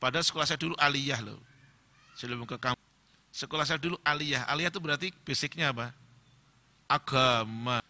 [0.00, 1.38] pada sekolah saya dulu aliyah loh.
[2.18, 2.79] Sebelum ke kampus.
[3.40, 4.44] Sekolah saya dulu aliyah.
[4.52, 5.96] Aliyah itu berarti basicnya apa?
[6.84, 7.80] Agama.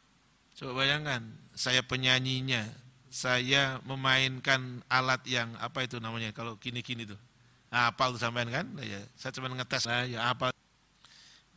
[0.55, 1.27] Coba bayangkan,
[1.59, 2.71] saya penyanyinya,
[3.11, 7.19] saya memainkan alat yang apa itu namanya kalau gini-gini tuh.
[7.67, 8.63] Nah, apal tuh sampean kan?
[8.63, 10.55] Nah, ya, saya cuma ngetes nah, ya apa.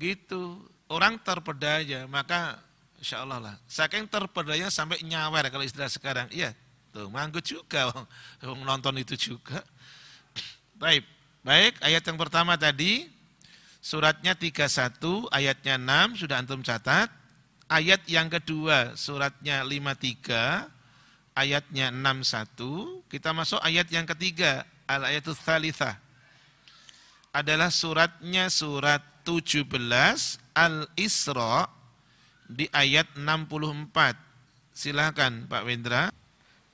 [0.02, 0.58] Gitu
[0.90, 2.58] orang terpedaya, maka
[2.98, 3.56] insya Allah lah.
[3.70, 6.26] Saking terpedaya sampai nyawer kalau istilah sekarang.
[6.34, 6.58] Iya,
[6.90, 7.94] tuh manggut juga,
[8.42, 9.62] nonton itu juga.
[10.82, 11.06] Baik,
[11.46, 13.06] baik ayat yang pertama tadi,
[13.84, 17.12] suratnya 31, ayatnya 6, sudah antum catat.
[17.68, 20.72] Ayat yang kedua, suratnya 53,
[21.36, 23.04] ayatnya 61.
[23.12, 26.00] Kita masuk ayat yang ketiga, al-ayatul thalithah.
[27.36, 29.68] Adalah suratnya surat 17
[30.54, 31.66] Al-Isra
[32.46, 33.90] di ayat 64.
[34.70, 36.14] Silahkan Pak Wendra.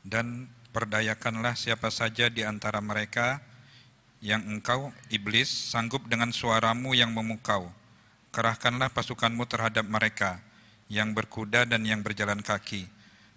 [0.04, 3.40] Dan perdayakanlah siapa saja di antara mereka
[4.20, 7.72] yang engkau, iblis, sanggup dengan suaramu yang memukau.
[8.36, 10.44] Kerahkanlah pasukanmu terhadap mereka
[10.92, 12.86] yang berkuda dan yang berjalan kaki.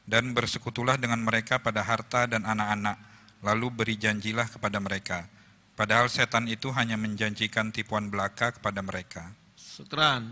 [0.03, 2.99] Dan bersekutulah dengan mereka pada harta dan anak-anak,
[3.47, 5.31] lalu beri janjilah kepada mereka
[5.73, 9.33] Padahal setan itu hanya menjanjikan tipuan belaka kepada mereka.
[9.57, 10.29] Sutran.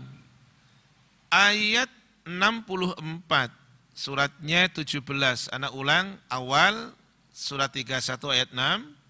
[1.33, 1.89] Ayat
[2.29, 3.01] 64
[3.97, 5.49] suratnya 17.
[5.49, 6.93] Anak ulang awal
[7.33, 9.00] surat 31 ayat 6.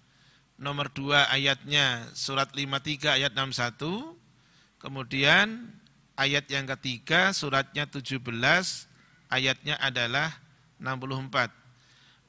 [0.62, 3.82] Nomor 2 ayatnya surat 53 ayat 61.
[4.78, 5.74] Kemudian
[6.14, 8.22] ayat yang ketiga suratnya 17
[9.26, 10.38] ayatnya adalah
[10.78, 11.50] 64.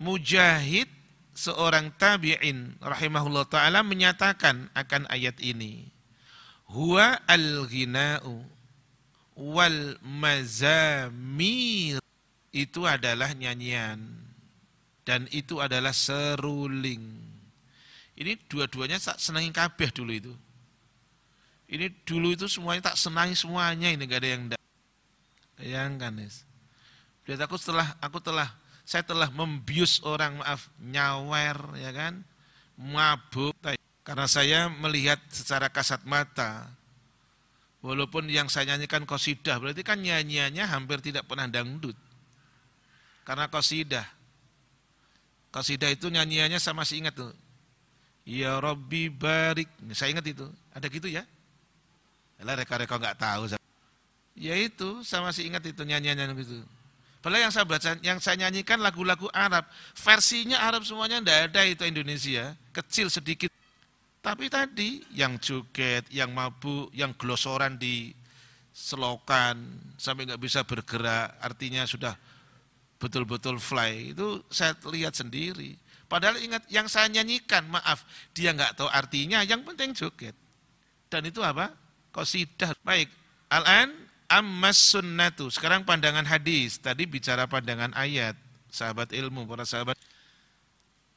[0.01, 0.89] Mujahid
[1.33, 5.89] seorang tabi'in rahimahullah taala menyatakan akan ayat ini
[6.69, 8.45] huwa al-ghina'u
[9.33, 11.97] wal mazamir
[12.53, 13.97] itu adalah nyanyian
[15.01, 17.32] dan itu adalah seruling
[18.19, 20.33] ini dua-duanya tak senangi kabeh dulu itu.
[21.73, 24.43] Ini dulu itu semuanya tak senangi semuanya ini gak ada yang
[25.57, 26.45] bayangkan yes.
[27.25, 28.51] Lihat aku setelah aku telah
[28.83, 32.19] saya telah membius orang, maaf, nyawer, ya kan,
[32.75, 33.55] mabuk,
[34.03, 36.67] karena saya melihat secara kasat mata,
[37.79, 41.95] walaupun yang saya nyanyikan kosidah, berarti kan nyanyiannya hampir tidak pernah dangdut,
[43.23, 44.03] karena kosidah,
[45.55, 47.31] kosidah itu nyanyiannya saya masih ingat tuh,
[48.23, 51.27] Ya Robbi barik, saya ingat itu, ada gitu ya?
[52.39, 53.51] Lah reka-reka nggak tahu.
[54.35, 56.63] Ya itu, saya masih ingat itu nyanyiannya gitu.
[57.23, 59.63] Padahal yang saya baca, yang saya nyanyikan lagu-lagu Arab,
[59.95, 63.47] versinya Arab semuanya tidak ada itu Indonesia, kecil sedikit.
[64.19, 68.11] Tapi tadi yang joget, yang mabuk, yang glosoran di
[68.75, 69.55] selokan
[69.95, 72.15] sampai nggak bisa bergerak, artinya sudah
[72.99, 74.15] betul-betul fly.
[74.15, 75.79] Itu saya lihat sendiri.
[76.13, 78.05] Padahal ingat yang saya nyanyikan, maaf,
[78.37, 80.37] dia nggak tahu artinya, yang penting joget.
[81.09, 81.73] Dan itu apa?
[82.13, 82.77] Qasidah.
[82.85, 83.09] Baik,
[83.49, 83.89] al-an
[84.29, 85.49] ammas sunnatu.
[85.49, 86.77] Sekarang pandangan hadis.
[86.77, 88.37] Tadi bicara pandangan ayat.
[88.69, 89.97] Sahabat ilmu, para sahabat.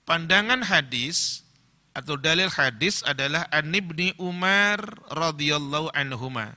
[0.09, 1.45] Pandangan hadis
[1.93, 4.81] atau dalil hadis adalah An Ibni Umar
[5.13, 6.57] radhiyallahu anhuma.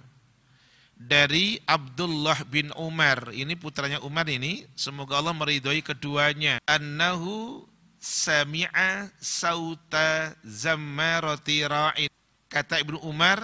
[0.96, 6.60] Dari Abdullah bin Umar, ini putranya Umar ini, semoga Allah meridhoi keduanya.
[6.68, 7.68] Annahu
[8.00, 12.12] sami'a sauta zammarati ra'in.
[12.50, 13.44] Kata Ibnu Umar,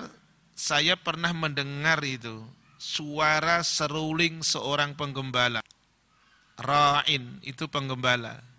[0.56, 2.42] saya pernah mendengar itu
[2.82, 5.62] suara seruling seorang penggembala.
[6.58, 8.56] Ra'in itu penggembala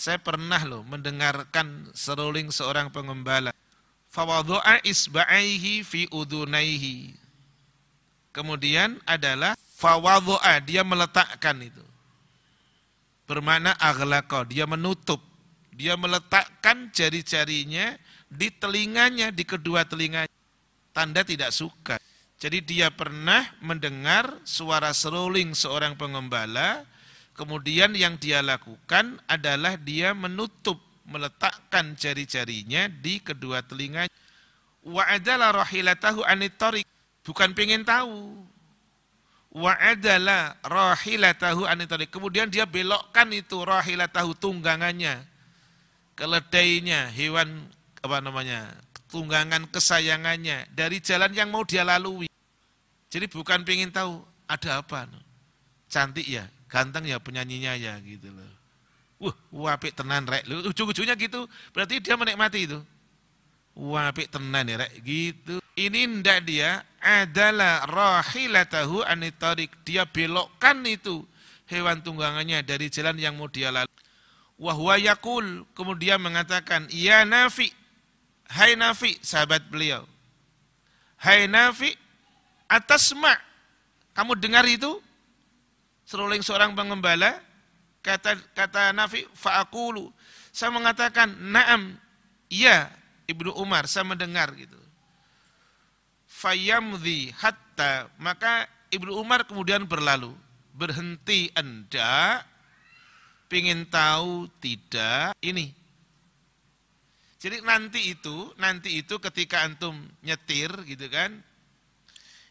[0.00, 3.52] saya pernah loh mendengarkan seruling seorang pengembala.
[4.08, 7.12] Fawadhu'a isba'aihi fi udunaihi.
[8.32, 11.84] Kemudian adalah fawadhu'a, dia meletakkan itu.
[13.30, 15.22] Bermakna aghlaqa, dia menutup.
[15.70, 17.94] Dia meletakkan jari-jarinya
[18.26, 20.34] di telinganya, di kedua telinganya.
[20.90, 22.02] Tanda tidak suka.
[22.42, 26.82] Jadi dia pernah mendengar suara seruling seorang pengembala,
[27.40, 30.76] Kemudian yang dia lakukan adalah dia menutup,
[31.08, 34.12] meletakkan jari-jarinya di kedua telinga.
[34.84, 36.84] Wa adala rahilatahu anitorik.
[37.24, 38.44] Bukan pengen tahu.
[39.50, 42.10] Wa adala rahilatahu anitorik.
[42.10, 45.26] Kemudian dia belokkan itu rahilatahu tunggangannya.
[46.14, 47.66] Keledainya, hewan
[47.98, 48.70] apa namanya,
[49.10, 52.30] tunggangan kesayangannya dari jalan yang mau dia lalui.
[53.10, 55.10] Jadi bukan pengen tahu ada apa.
[55.90, 58.46] Cantik ya, ganteng ya penyanyinya ya gitu loh.
[59.20, 60.46] Wah, wapik tenan rek.
[60.46, 62.78] Ujung-ujungnya gitu, berarti dia menikmati itu.
[63.74, 65.62] Wapik tenan ya rek, gitu.
[65.78, 69.72] Ini ndak dia adalah rahilatahu anitarik.
[69.86, 71.24] Dia belokkan itu
[71.70, 73.88] hewan tunggangannya dari jalan yang mau dia lalu.
[74.60, 77.72] Wahwa yakul, kemudian mengatakan, Ya Nafi,
[78.52, 80.04] Hai Nafi, sahabat beliau.
[81.16, 81.96] Hai Nafi,
[82.68, 83.40] atas mak,
[84.12, 85.00] kamu dengar itu?
[86.10, 87.38] seruling seorang pengembala
[88.02, 90.10] kata kata Nafi faakulu
[90.50, 91.94] saya mengatakan naam
[92.50, 92.90] iya
[93.30, 94.76] Ibnu Umar saya mendengar gitu.
[96.26, 100.34] Fayamdi hatta maka Ibnu Umar kemudian berlalu.
[100.74, 102.42] Berhenti anda
[103.46, 105.70] pingin tahu tidak ini?
[107.40, 111.40] Jadi nanti itu nanti itu ketika antum nyetir gitu kan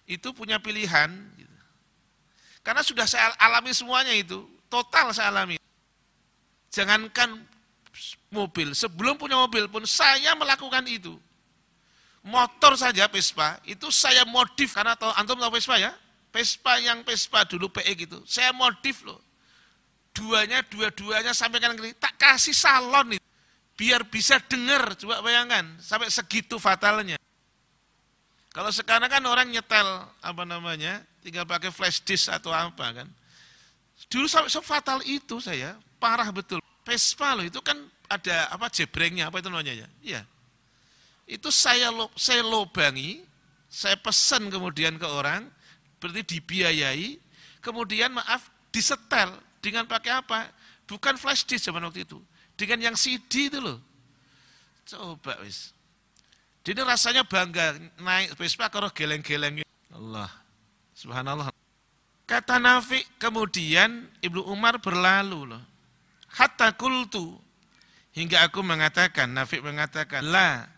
[0.10, 1.58] itu punya pilihan gitu.
[2.66, 5.62] Karena sudah saya alami semuanya itu, total saya alami.
[6.74, 7.46] Jangankan
[8.30, 11.18] mobil, sebelum punya mobil pun saya melakukan itu.
[12.22, 15.92] Motor saja Vespa, itu saya modif, karena tahu, antum tahu Vespa ya?
[16.30, 19.18] Vespa yang Vespa dulu PE gitu, saya modif loh.
[20.14, 23.26] Duanya, dua-duanya sampai kanan kiri, tak kasih salon itu.
[23.80, 27.16] Biar bisa dengar, coba bayangkan, sampai segitu fatalnya.
[28.52, 29.88] Kalau sekarang kan orang nyetel,
[30.20, 33.08] apa namanya, tinggal pakai flash disk atau apa kan.
[34.12, 36.60] Dulu sampai sefatal itu saya, parah betul.
[36.84, 37.78] Vespa loh, itu kan
[38.10, 39.88] ada apa jebrengnya, apa itu namanya ya?
[40.02, 40.22] Iya.
[41.30, 43.22] Itu saya lo, saya lobangi,
[43.70, 45.46] saya pesan kemudian ke orang,
[46.02, 47.22] berarti dibiayai,
[47.62, 50.50] kemudian maaf disetel dengan pakai apa?
[50.90, 52.18] Bukan flash disk zaman waktu itu,
[52.58, 53.78] dengan yang CD itu loh.
[54.90, 55.70] Coba wis.
[56.66, 59.62] Jadi rasanya bangga naik Vespa kalau geleng-geleng.
[59.94, 60.30] Allah.
[60.98, 61.54] Subhanallah.
[62.26, 65.64] Kata Nafi kemudian Ibnu Umar berlalu loh.
[66.30, 67.42] Hatta kultu
[68.14, 70.70] hingga aku mengatakan Nafi mengatakan la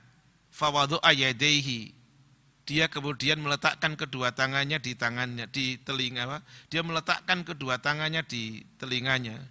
[0.52, 2.02] fawadu ayadehi
[2.72, 6.38] dia kemudian meletakkan kedua tangannya di tangannya di telinga apa?
[6.72, 9.44] Dia meletakkan kedua tangannya di telinganya.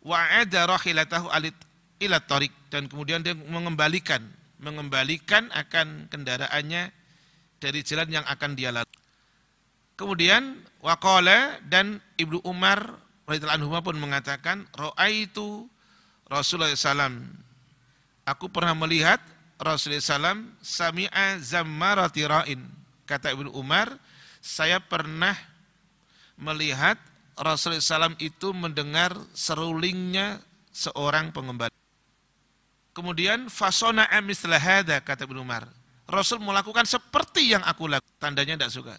[0.00, 1.52] Wa ada rahilatahu alit
[2.00, 4.24] ila tarik dan kemudian dia mengembalikan
[4.62, 6.88] mengembalikan akan kendaraannya
[7.60, 9.02] dari jalan yang akan dia lalui.
[9.94, 15.68] Kemudian waqala dan Ibnu Umar radhiyallahu anhu pun mengatakan raaitu
[16.34, 17.14] Rasulullah SAW
[18.26, 19.22] aku pernah melihat
[19.54, 22.58] Rasulullah SAW sami'a zammarati ra'in.
[23.06, 23.94] Kata Ibnu Umar
[24.42, 25.38] saya pernah
[26.34, 26.98] melihat
[27.38, 27.78] Rasulullah
[28.10, 30.42] SAW itu mendengar serulingnya
[30.74, 31.70] seorang pengembala.
[32.94, 35.70] Kemudian fasona mislah hada kata Ibnu Umar.
[36.04, 38.12] Rasul melakukan seperti yang aku lakukan.
[38.20, 38.94] Tandanya tidak suka.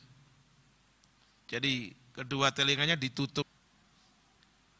[1.45, 3.45] Jadi kedua telinganya ditutup.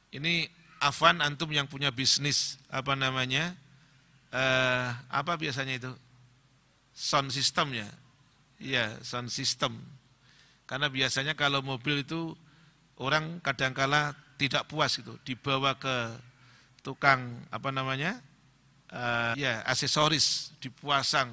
[0.10, 3.56] Ini Afan antum yang punya bisnis apa namanya?
[4.32, 5.92] Eh, apa biasanya itu?
[6.96, 7.90] Sound system ya.
[8.60, 9.80] Iya, sound system.
[10.66, 12.34] Karena biasanya kalau mobil itu
[13.00, 16.16] orang kadangkala tidak puas gitu, dibawa ke
[16.84, 18.20] tukang apa namanya?
[18.92, 21.32] uh, ya aksesoris dipasang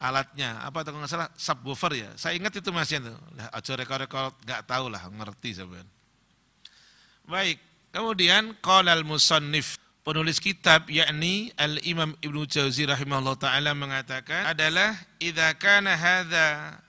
[0.00, 4.36] alatnya apa atau nggak salah subwoofer ya saya ingat itu masih itu lah aja rekor-rekor
[4.44, 5.92] nggak tahu lah ngerti sebenarnya
[7.24, 7.58] baik
[7.94, 14.98] kemudian qala al musannif penulis kitab yakni al imam ibnu jauzi rahimahullah taala mengatakan adalah
[15.22, 16.82] idza kana hadza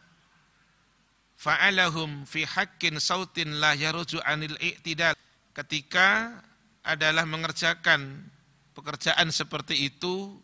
[1.45, 5.14] fa'alahum fi haqqin sautin la yaruju anil i'tidal.
[5.53, 6.41] Ketika
[6.82, 8.26] adalah mengerjakan
[8.74, 10.36] pekerjaan seperti itu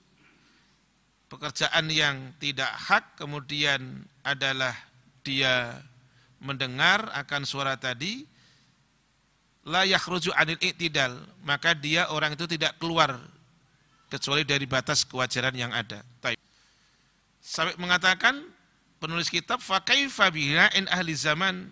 [1.28, 4.72] pekerjaan yang tidak hak kemudian adalah
[5.26, 5.84] dia
[6.40, 8.26] mendengar akan suara tadi
[9.68, 13.18] la yakhruju anil i'tidal maka dia orang itu tidak keluar.
[14.12, 16.04] Kecuali dari batas kewajaran yang ada.
[17.40, 18.44] Sampai mengatakan
[19.00, 20.28] penulis kitab fa kaifa
[20.76, 21.72] in ahli zaman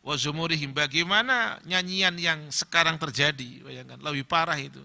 [0.00, 0.72] wa zumurihim.
[0.72, 3.60] Bagaimana nyanyian yang sekarang terjadi?
[3.60, 4.80] Bayangkan lebih parah itu.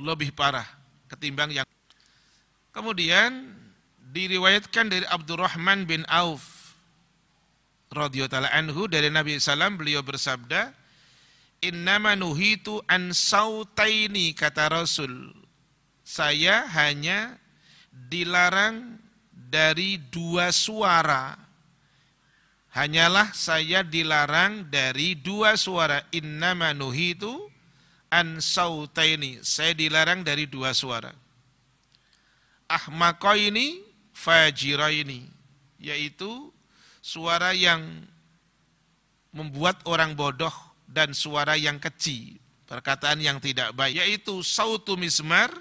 [0.00, 0.64] Lebih parah
[1.12, 1.68] ketimbang yang
[2.76, 3.56] Kemudian
[4.12, 6.55] diriwayatkan dari Abdurrahman bin Auf
[7.92, 10.74] radhiyallahu anhu dari Nabi sallam beliau bersabda
[11.62, 15.32] innama nuhitu an sautaini kata Rasul.
[16.06, 17.34] Saya hanya
[17.90, 19.02] dilarang
[19.34, 21.34] dari dua suara.
[22.76, 26.04] Hanyalah saya dilarang dari dua suara.
[26.12, 27.50] Innama nuhitu
[28.12, 31.10] an sautaini saya dilarang dari dua suara.
[32.66, 33.82] Ahmaqaini
[34.14, 35.26] fajiraini
[35.78, 36.50] yaitu
[37.06, 38.02] suara yang
[39.30, 40.50] membuat orang bodoh
[40.90, 45.54] dan suara yang keji perkataan yang tidak baik yaitu sautu mismar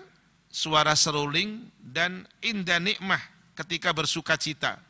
[0.49, 3.21] suara seruling dan indah nikmah
[3.53, 4.81] ketika bersuka cita.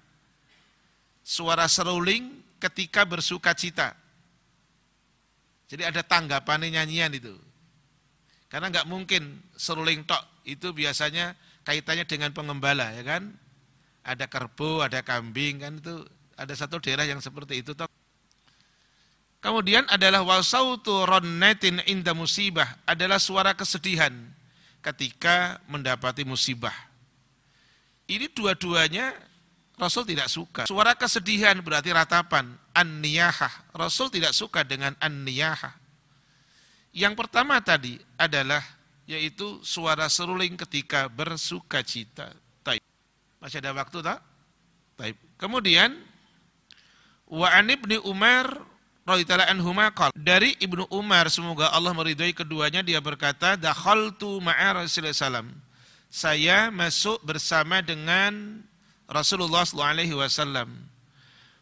[1.25, 3.91] Suara seruling ketika bersuka cita.
[5.65, 7.33] Jadi ada tanggapan nyanyian itu.
[8.47, 11.33] Karena nggak mungkin seruling tok itu biasanya
[11.65, 13.33] kaitannya dengan pengembala ya kan?
[14.05, 16.05] Ada kerbau ada kambing kan itu
[16.35, 17.71] ada satu daerah yang seperti itu
[19.39, 24.11] kemudian adalah wasautu ronnetin inda musibah adalah suara kesedihan
[24.83, 26.73] ketika mendapati musibah
[28.05, 29.15] ini dua-duanya
[29.75, 30.63] Rasul tidak suka.
[30.71, 33.75] Suara kesedihan berarti ratapan, an-niyahah.
[33.75, 35.75] Rasul tidak suka dengan an-niyahah.
[36.95, 38.63] Yang pertama tadi adalah
[39.03, 42.31] yaitu suara seruling ketika bersuka cita.
[42.63, 42.79] Taib.
[43.43, 44.23] Masih ada waktu tak?
[44.95, 45.19] Taib.
[45.35, 45.91] Kemudian
[47.35, 48.47] wa an ibni Umar
[49.05, 55.53] radhiyallahu anhuma dari Ibnu Umar semoga Allah meridhai keduanya dia berkata dakhaltu ma'a Rasulullah sallam.
[56.09, 58.63] Saya masuk bersama dengan
[59.05, 60.89] Rasulullah sallallahu alaihi wasallam.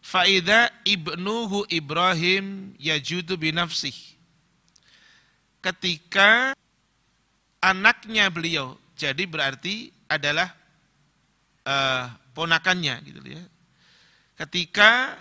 [0.04, 3.96] Faida ibnuhu Ibrahim yajudu binafsih.
[5.64, 6.54] Ketika
[7.64, 8.76] anaknya beliau.
[8.94, 10.54] Jadi berarti adalah
[11.66, 13.44] uh, ponakannya gitu ya.
[14.38, 15.18] Ketika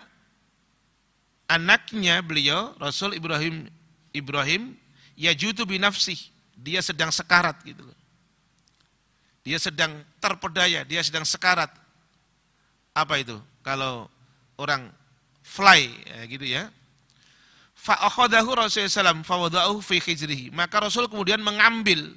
[1.53, 3.69] anaknya beliau Rasul Ibrahim
[4.17, 4.73] Ibrahim
[5.17, 6.17] yajutu binafsih,
[6.57, 7.99] dia sedang sekarat gitu loh.
[9.43, 11.69] Dia sedang terpedaya, dia sedang sekarat.
[12.95, 13.37] Apa itu?
[13.61, 14.07] Kalau
[14.57, 14.89] orang
[15.43, 16.63] fly ya, gitu ya.
[17.75, 20.55] Fa'akhadahu Rasulullah SAW fi khijrihi.
[20.55, 22.15] Maka Rasul kemudian mengambil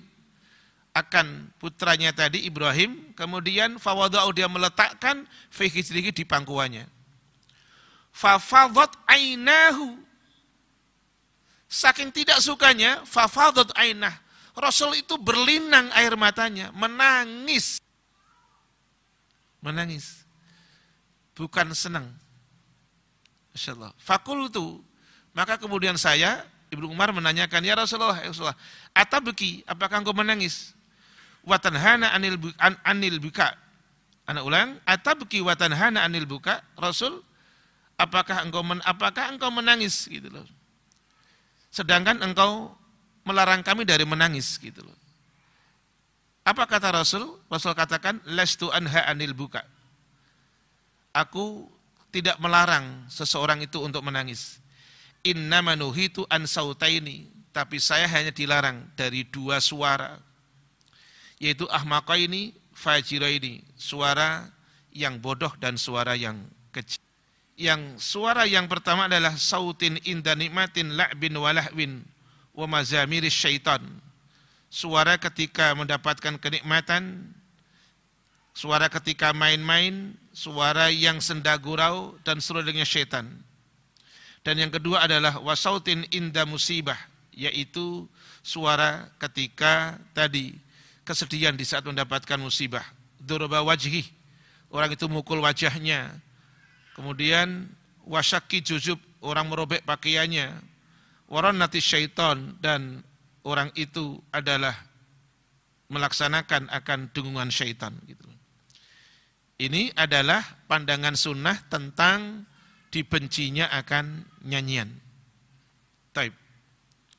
[0.94, 6.95] akan putranya tadi Ibrahim, kemudian fawadau dia meletakkan fi di pangkuannya.
[8.16, 10.00] Fafadat ainahu.
[11.68, 14.16] Saking tidak sukanya, fafadat ainah.
[14.56, 17.84] Rasul itu berlinang air matanya, menangis.
[19.60, 20.24] Menangis.
[21.36, 22.08] Bukan senang.
[23.52, 23.92] Masya Allah.
[24.00, 24.80] Fakultu.
[25.36, 28.60] Maka kemudian saya, Ibnu Umar menanyakan, Ya Rasulullah, ya Rasulullah,
[28.96, 30.72] atabki, apakah engkau menangis?
[31.46, 33.54] watanhana anil an, anil buka.
[34.26, 36.66] Anak ulang, atabki watanhana anil buka.
[36.76, 37.22] Rasul,
[37.96, 40.46] apakah engkau men, apakah engkau menangis gitu loh.
[41.72, 42.72] Sedangkan engkau
[43.28, 44.98] melarang kami dari menangis gitu loh.
[46.46, 47.42] Apa kata Rasul?
[47.50, 49.66] Rasul katakan, lestu anha anil buka.
[51.10, 51.66] Aku
[52.14, 54.62] tidak melarang seseorang itu untuk menangis.
[55.26, 57.34] Inna manuhitu an sautaini.
[57.50, 60.20] Tapi saya hanya dilarang dari dua suara
[61.40, 64.48] yaitu ahmaqaini fajiraini, suara
[64.92, 66.40] yang bodoh dan suara yang
[66.72, 67.05] kecil.
[67.56, 72.04] Yang suara yang pertama adalah sautin inda nikmatin la'bin walahwin
[72.52, 73.80] wa mazamiris syaitan.
[74.68, 77.32] Suara ketika mendapatkan kenikmatan,
[78.52, 83.24] suara ketika main-main, suara yang senda gurau dan serudengnya syaitan.
[84.44, 87.00] Dan yang kedua adalah wasautin inda musibah,
[87.32, 88.04] yaitu
[88.44, 90.60] suara ketika tadi
[91.08, 92.84] kesedihan di saat mendapatkan musibah.
[93.16, 94.04] Durba wajhi,
[94.68, 96.20] orang itu mukul wajahnya.
[96.96, 97.68] Kemudian
[98.08, 100.56] wasyaki jujub, orang merobek pakaiannya.
[101.28, 103.04] Waran nati syaiton dan
[103.44, 104.74] orang itu adalah
[105.92, 107.94] melaksanakan akan dengungan syaitan.
[108.08, 108.24] Gitu.
[109.56, 112.48] Ini adalah pandangan sunnah tentang
[112.92, 114.92] dibencinya akan nyanyian.
[116.16, 116.32] Taib.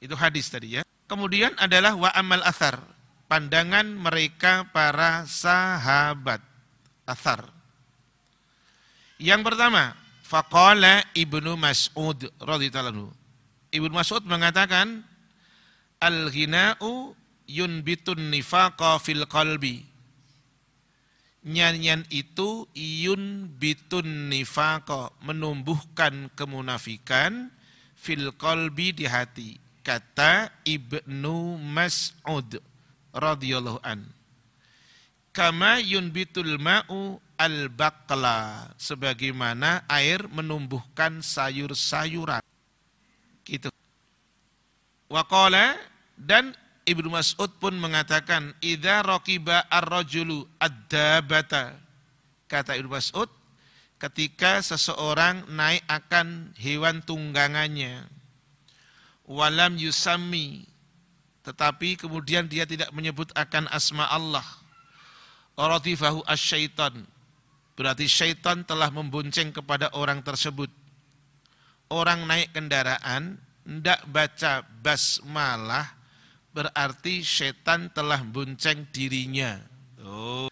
[0.01, 0.83] Itu hadis tadi ya.
[1.09, 2.81] Kemudian adalah wa amal athar.
[3.27, 6.45] Pandangan mereka para sahabat.
[7.09, 7.56] Athar.
[9.17, 13.09] Yang pertama, faqala Ibnu Mas'ud radhiyallahu
[13.73, 15.05] Ibnu Mas'ud mengatakan
[16.01, 17.17] al-ghina'u
[17.49, 19.87] yunbitun nifaqa fil qalbi.
[21.47, 27.55] Nyanyian itu iyun bitun nifaqo menumbuhkan kemunafikan
[27.95, 29.55] fil qalbi di hati
[29.87, 32.59] kata Ibnu Mas'ud
[33.15, 34.03] radhiyallahu an.
[35.31, 42.43] Kama yunbitul ma'u al-baqla sebagaimana air menumbuhkan sayur-sayuran
[43.45, 43.71] gitu
[45.09, 45.77] waqala
[46.17, 46.57] dan
[46.87, 51.75] Ibnu Mas'ud pun mengatakan, "Idza raqiba ar-rajulu ad-dabata."
[52.47, 53.27] Kata Ibnu Mas'ud,
[53.99, 58.07] ketika seseorang naik akan hewan tunggangannya,
[59.27, 60.63] walam yusami,
[61.43, 64.47] tetapi kemudian dia tidak menyebut akan asma Allah.
[65.59, 67.03] Ratifahu asyaitan.
[67.77, 70.73] Berarti syaitan telah membonceng kepada orang tersebut.
[71.93, 75.95] Orang naik kendaraan, tidak baca basmalah,
[76.57, 79.61] berarti setan telah bonceng dirinya.
[80.01, 80.49] Oh.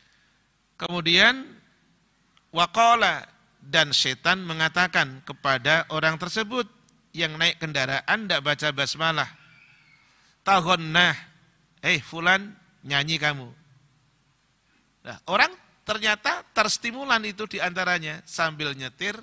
[0.76, 1.48] Kemudian
[2.52, 3.24] wakola
[3.64, 6.68] dan setan mengatakan kepada orang tersebut
[7.16, 9.30] yang naik kendaraan tidak baca basmalah.
[10.44, 11.16] Tahonnah,
[11.80, 12.52] eh fulan
[12.84, 13.48] nyanyi kamu.
[15.08, 19.16] Nah, orang ternyata terstimulan itu di antaranya sambil nyetir,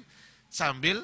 [0.48, 1.02] sambil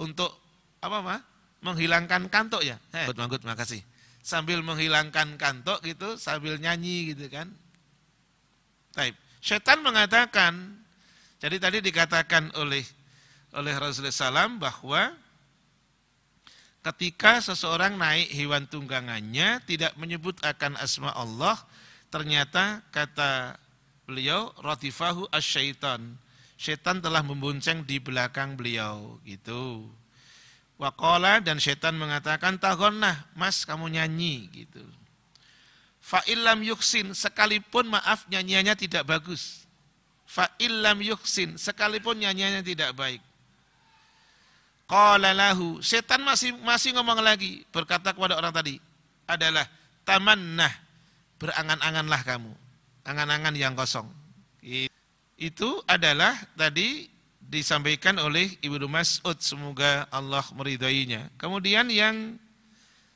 [0.00, 0.32] untuk
[0.80, 1.20] apa mah?
[1.64, 2.76] Menghilangkan kantuk ya.
[2.92, 3.80] Eh, manggut, makasih
[4.24, 7.52] sambil menghilangkan kantok gitu, sambil nyanyi gitu kan.
[8.96, 9.12] Taib.
[9.44, 10.80] Setan mengatakan,
[11.36, 12.80] jadi tadi dikatakan oleh
[13.52, 15.12] oleh Rasulullah SAW bahwa
[16.80, 21.60] ketika seseorang naik hewan tunggangannya tidak menyebut akan asma Allah,
[22.08, 23.60] ternyata kata
[24.04, 26.16] beliau ratifahu asyaitan.
[26.54, 29.90] Setan telah membonceng di belakang beliau gitu.
[30.78, 34.82] Wakola dan setan mengatakan tahonnah, mas kamu nyanyi gitu.
[36.04, 39.64] Fa'ilam yuksin, sekalipun maaf nyanyiannya tidak bagus.
[40.28, 43.22] Fa'ilam yuksin, sekalipun nyanyiannya tidak baik.
[44.84, 48.76] Qala lahu, setan masih masih ngomong lagi, berkata kepada orang tadi,
[49.24, 49.64] adalah
[50.04, 50.70] tamannah,
[51.40, 52.63] berangan-anganlah kamu.
[53.04, 54.08] Angan-angan yang kosong.
[55.36, 57.08] Itu adalah tadi
[57.44, 61.28] disampaikan oleh Ibnu Mas'ud semoga Allah meridainya.
[61.36, 62.40] Kemudian yang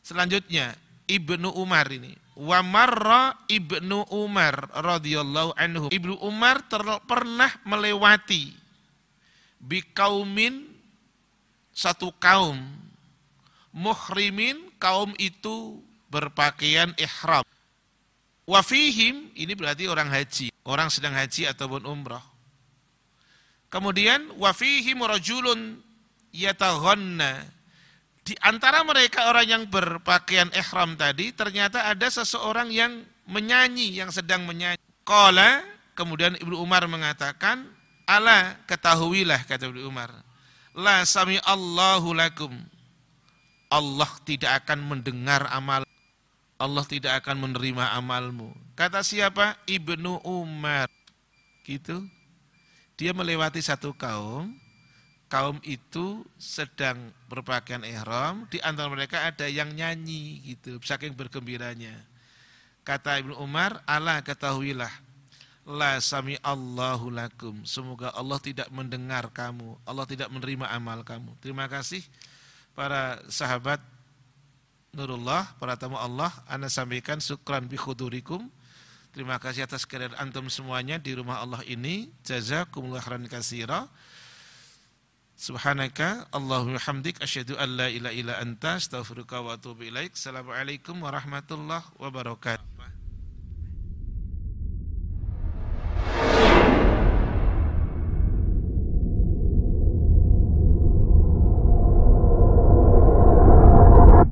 [0.04, 0.76] selanjutnya
[1.08, 2.12] Ibnu Umar ini.
[2.38, 5.86] Wa marra Ibnu Umar radhiyallahu anhu.
[5.90, 6.68] Ibnu Umar
[7.08, 8.52] pernah melewati
[9.58, 10.68] bikaumin
[11.74, 12.62] satu kaum
[13.74, 15.82] muhrimin kaum itu
[16.12, 17.42] berpakaian ihram.
[18.48, 22.24] Wafihim ini berarti orang haji, orang sedang haji ataupun umrah
[23.68, 25.76] Kemudian wafihi murajulun
[26.32, 27.44] yataghanna.
[28.24, 34.48] Di antara mereka orang yang berpakaian ihram tadi ternyata ada seseorang yang menyanyi, yang sedang
[34.48, 34.80] menyanyi.
[35.04, 37.68] Qala, kemudian Ibnu Umar mengatakan,
[38.08, 40.12] "Ala ketahuilah," kata Ibnu Umar.
[40.76, 42.52] "La sami Allahu lakum."
[43.68, 45.87] Allah tidak akan mendengar amal
[46.58, 48.50] Allah tidak akan menerima amalmu.
[48.74, 49.54] Kata siapa?
[49.64, 50.90] Ibnu Umar.
[51.62, 52.02] Gitu.
[52.98, 54.50] Dia melewati satu kaum,
[55.30, 61.94] kaum itu sedang berpakaian ihram, di antara mereka ada yang nyanyi gitu, saking bergembiranya.
[62.82, 64.90] Kata Ibnu Umar, Allah ketahuilah,
[65.62, 67.62] la sami Allahu lakum.
[67.62, 71.38] Semoga Allah tidak mendengar kamu, Allah tidak menerima amal kamu.
[71.38, 72.02] Terima kasih
[72.74, 73.78] para sahabat
[74.96, 78.48] Nurullah, para tamu Allah, Anda sampaikan syukran bi khudurikum.
[79.12, 82.08] Terima kasih atas kehadiran antum semuanya di rumah Allah ini.
[82.24, 83.88] Jazakumullah khairan katsira.
[85.38, 90.18] Subhanaka Allahumma hamdik asyhadu an la ilaha illa anta astaghfiruka wa atubu ilaik.
[90.18, 92.77] Assalamualaikum warahmatullahi wabarakatuh.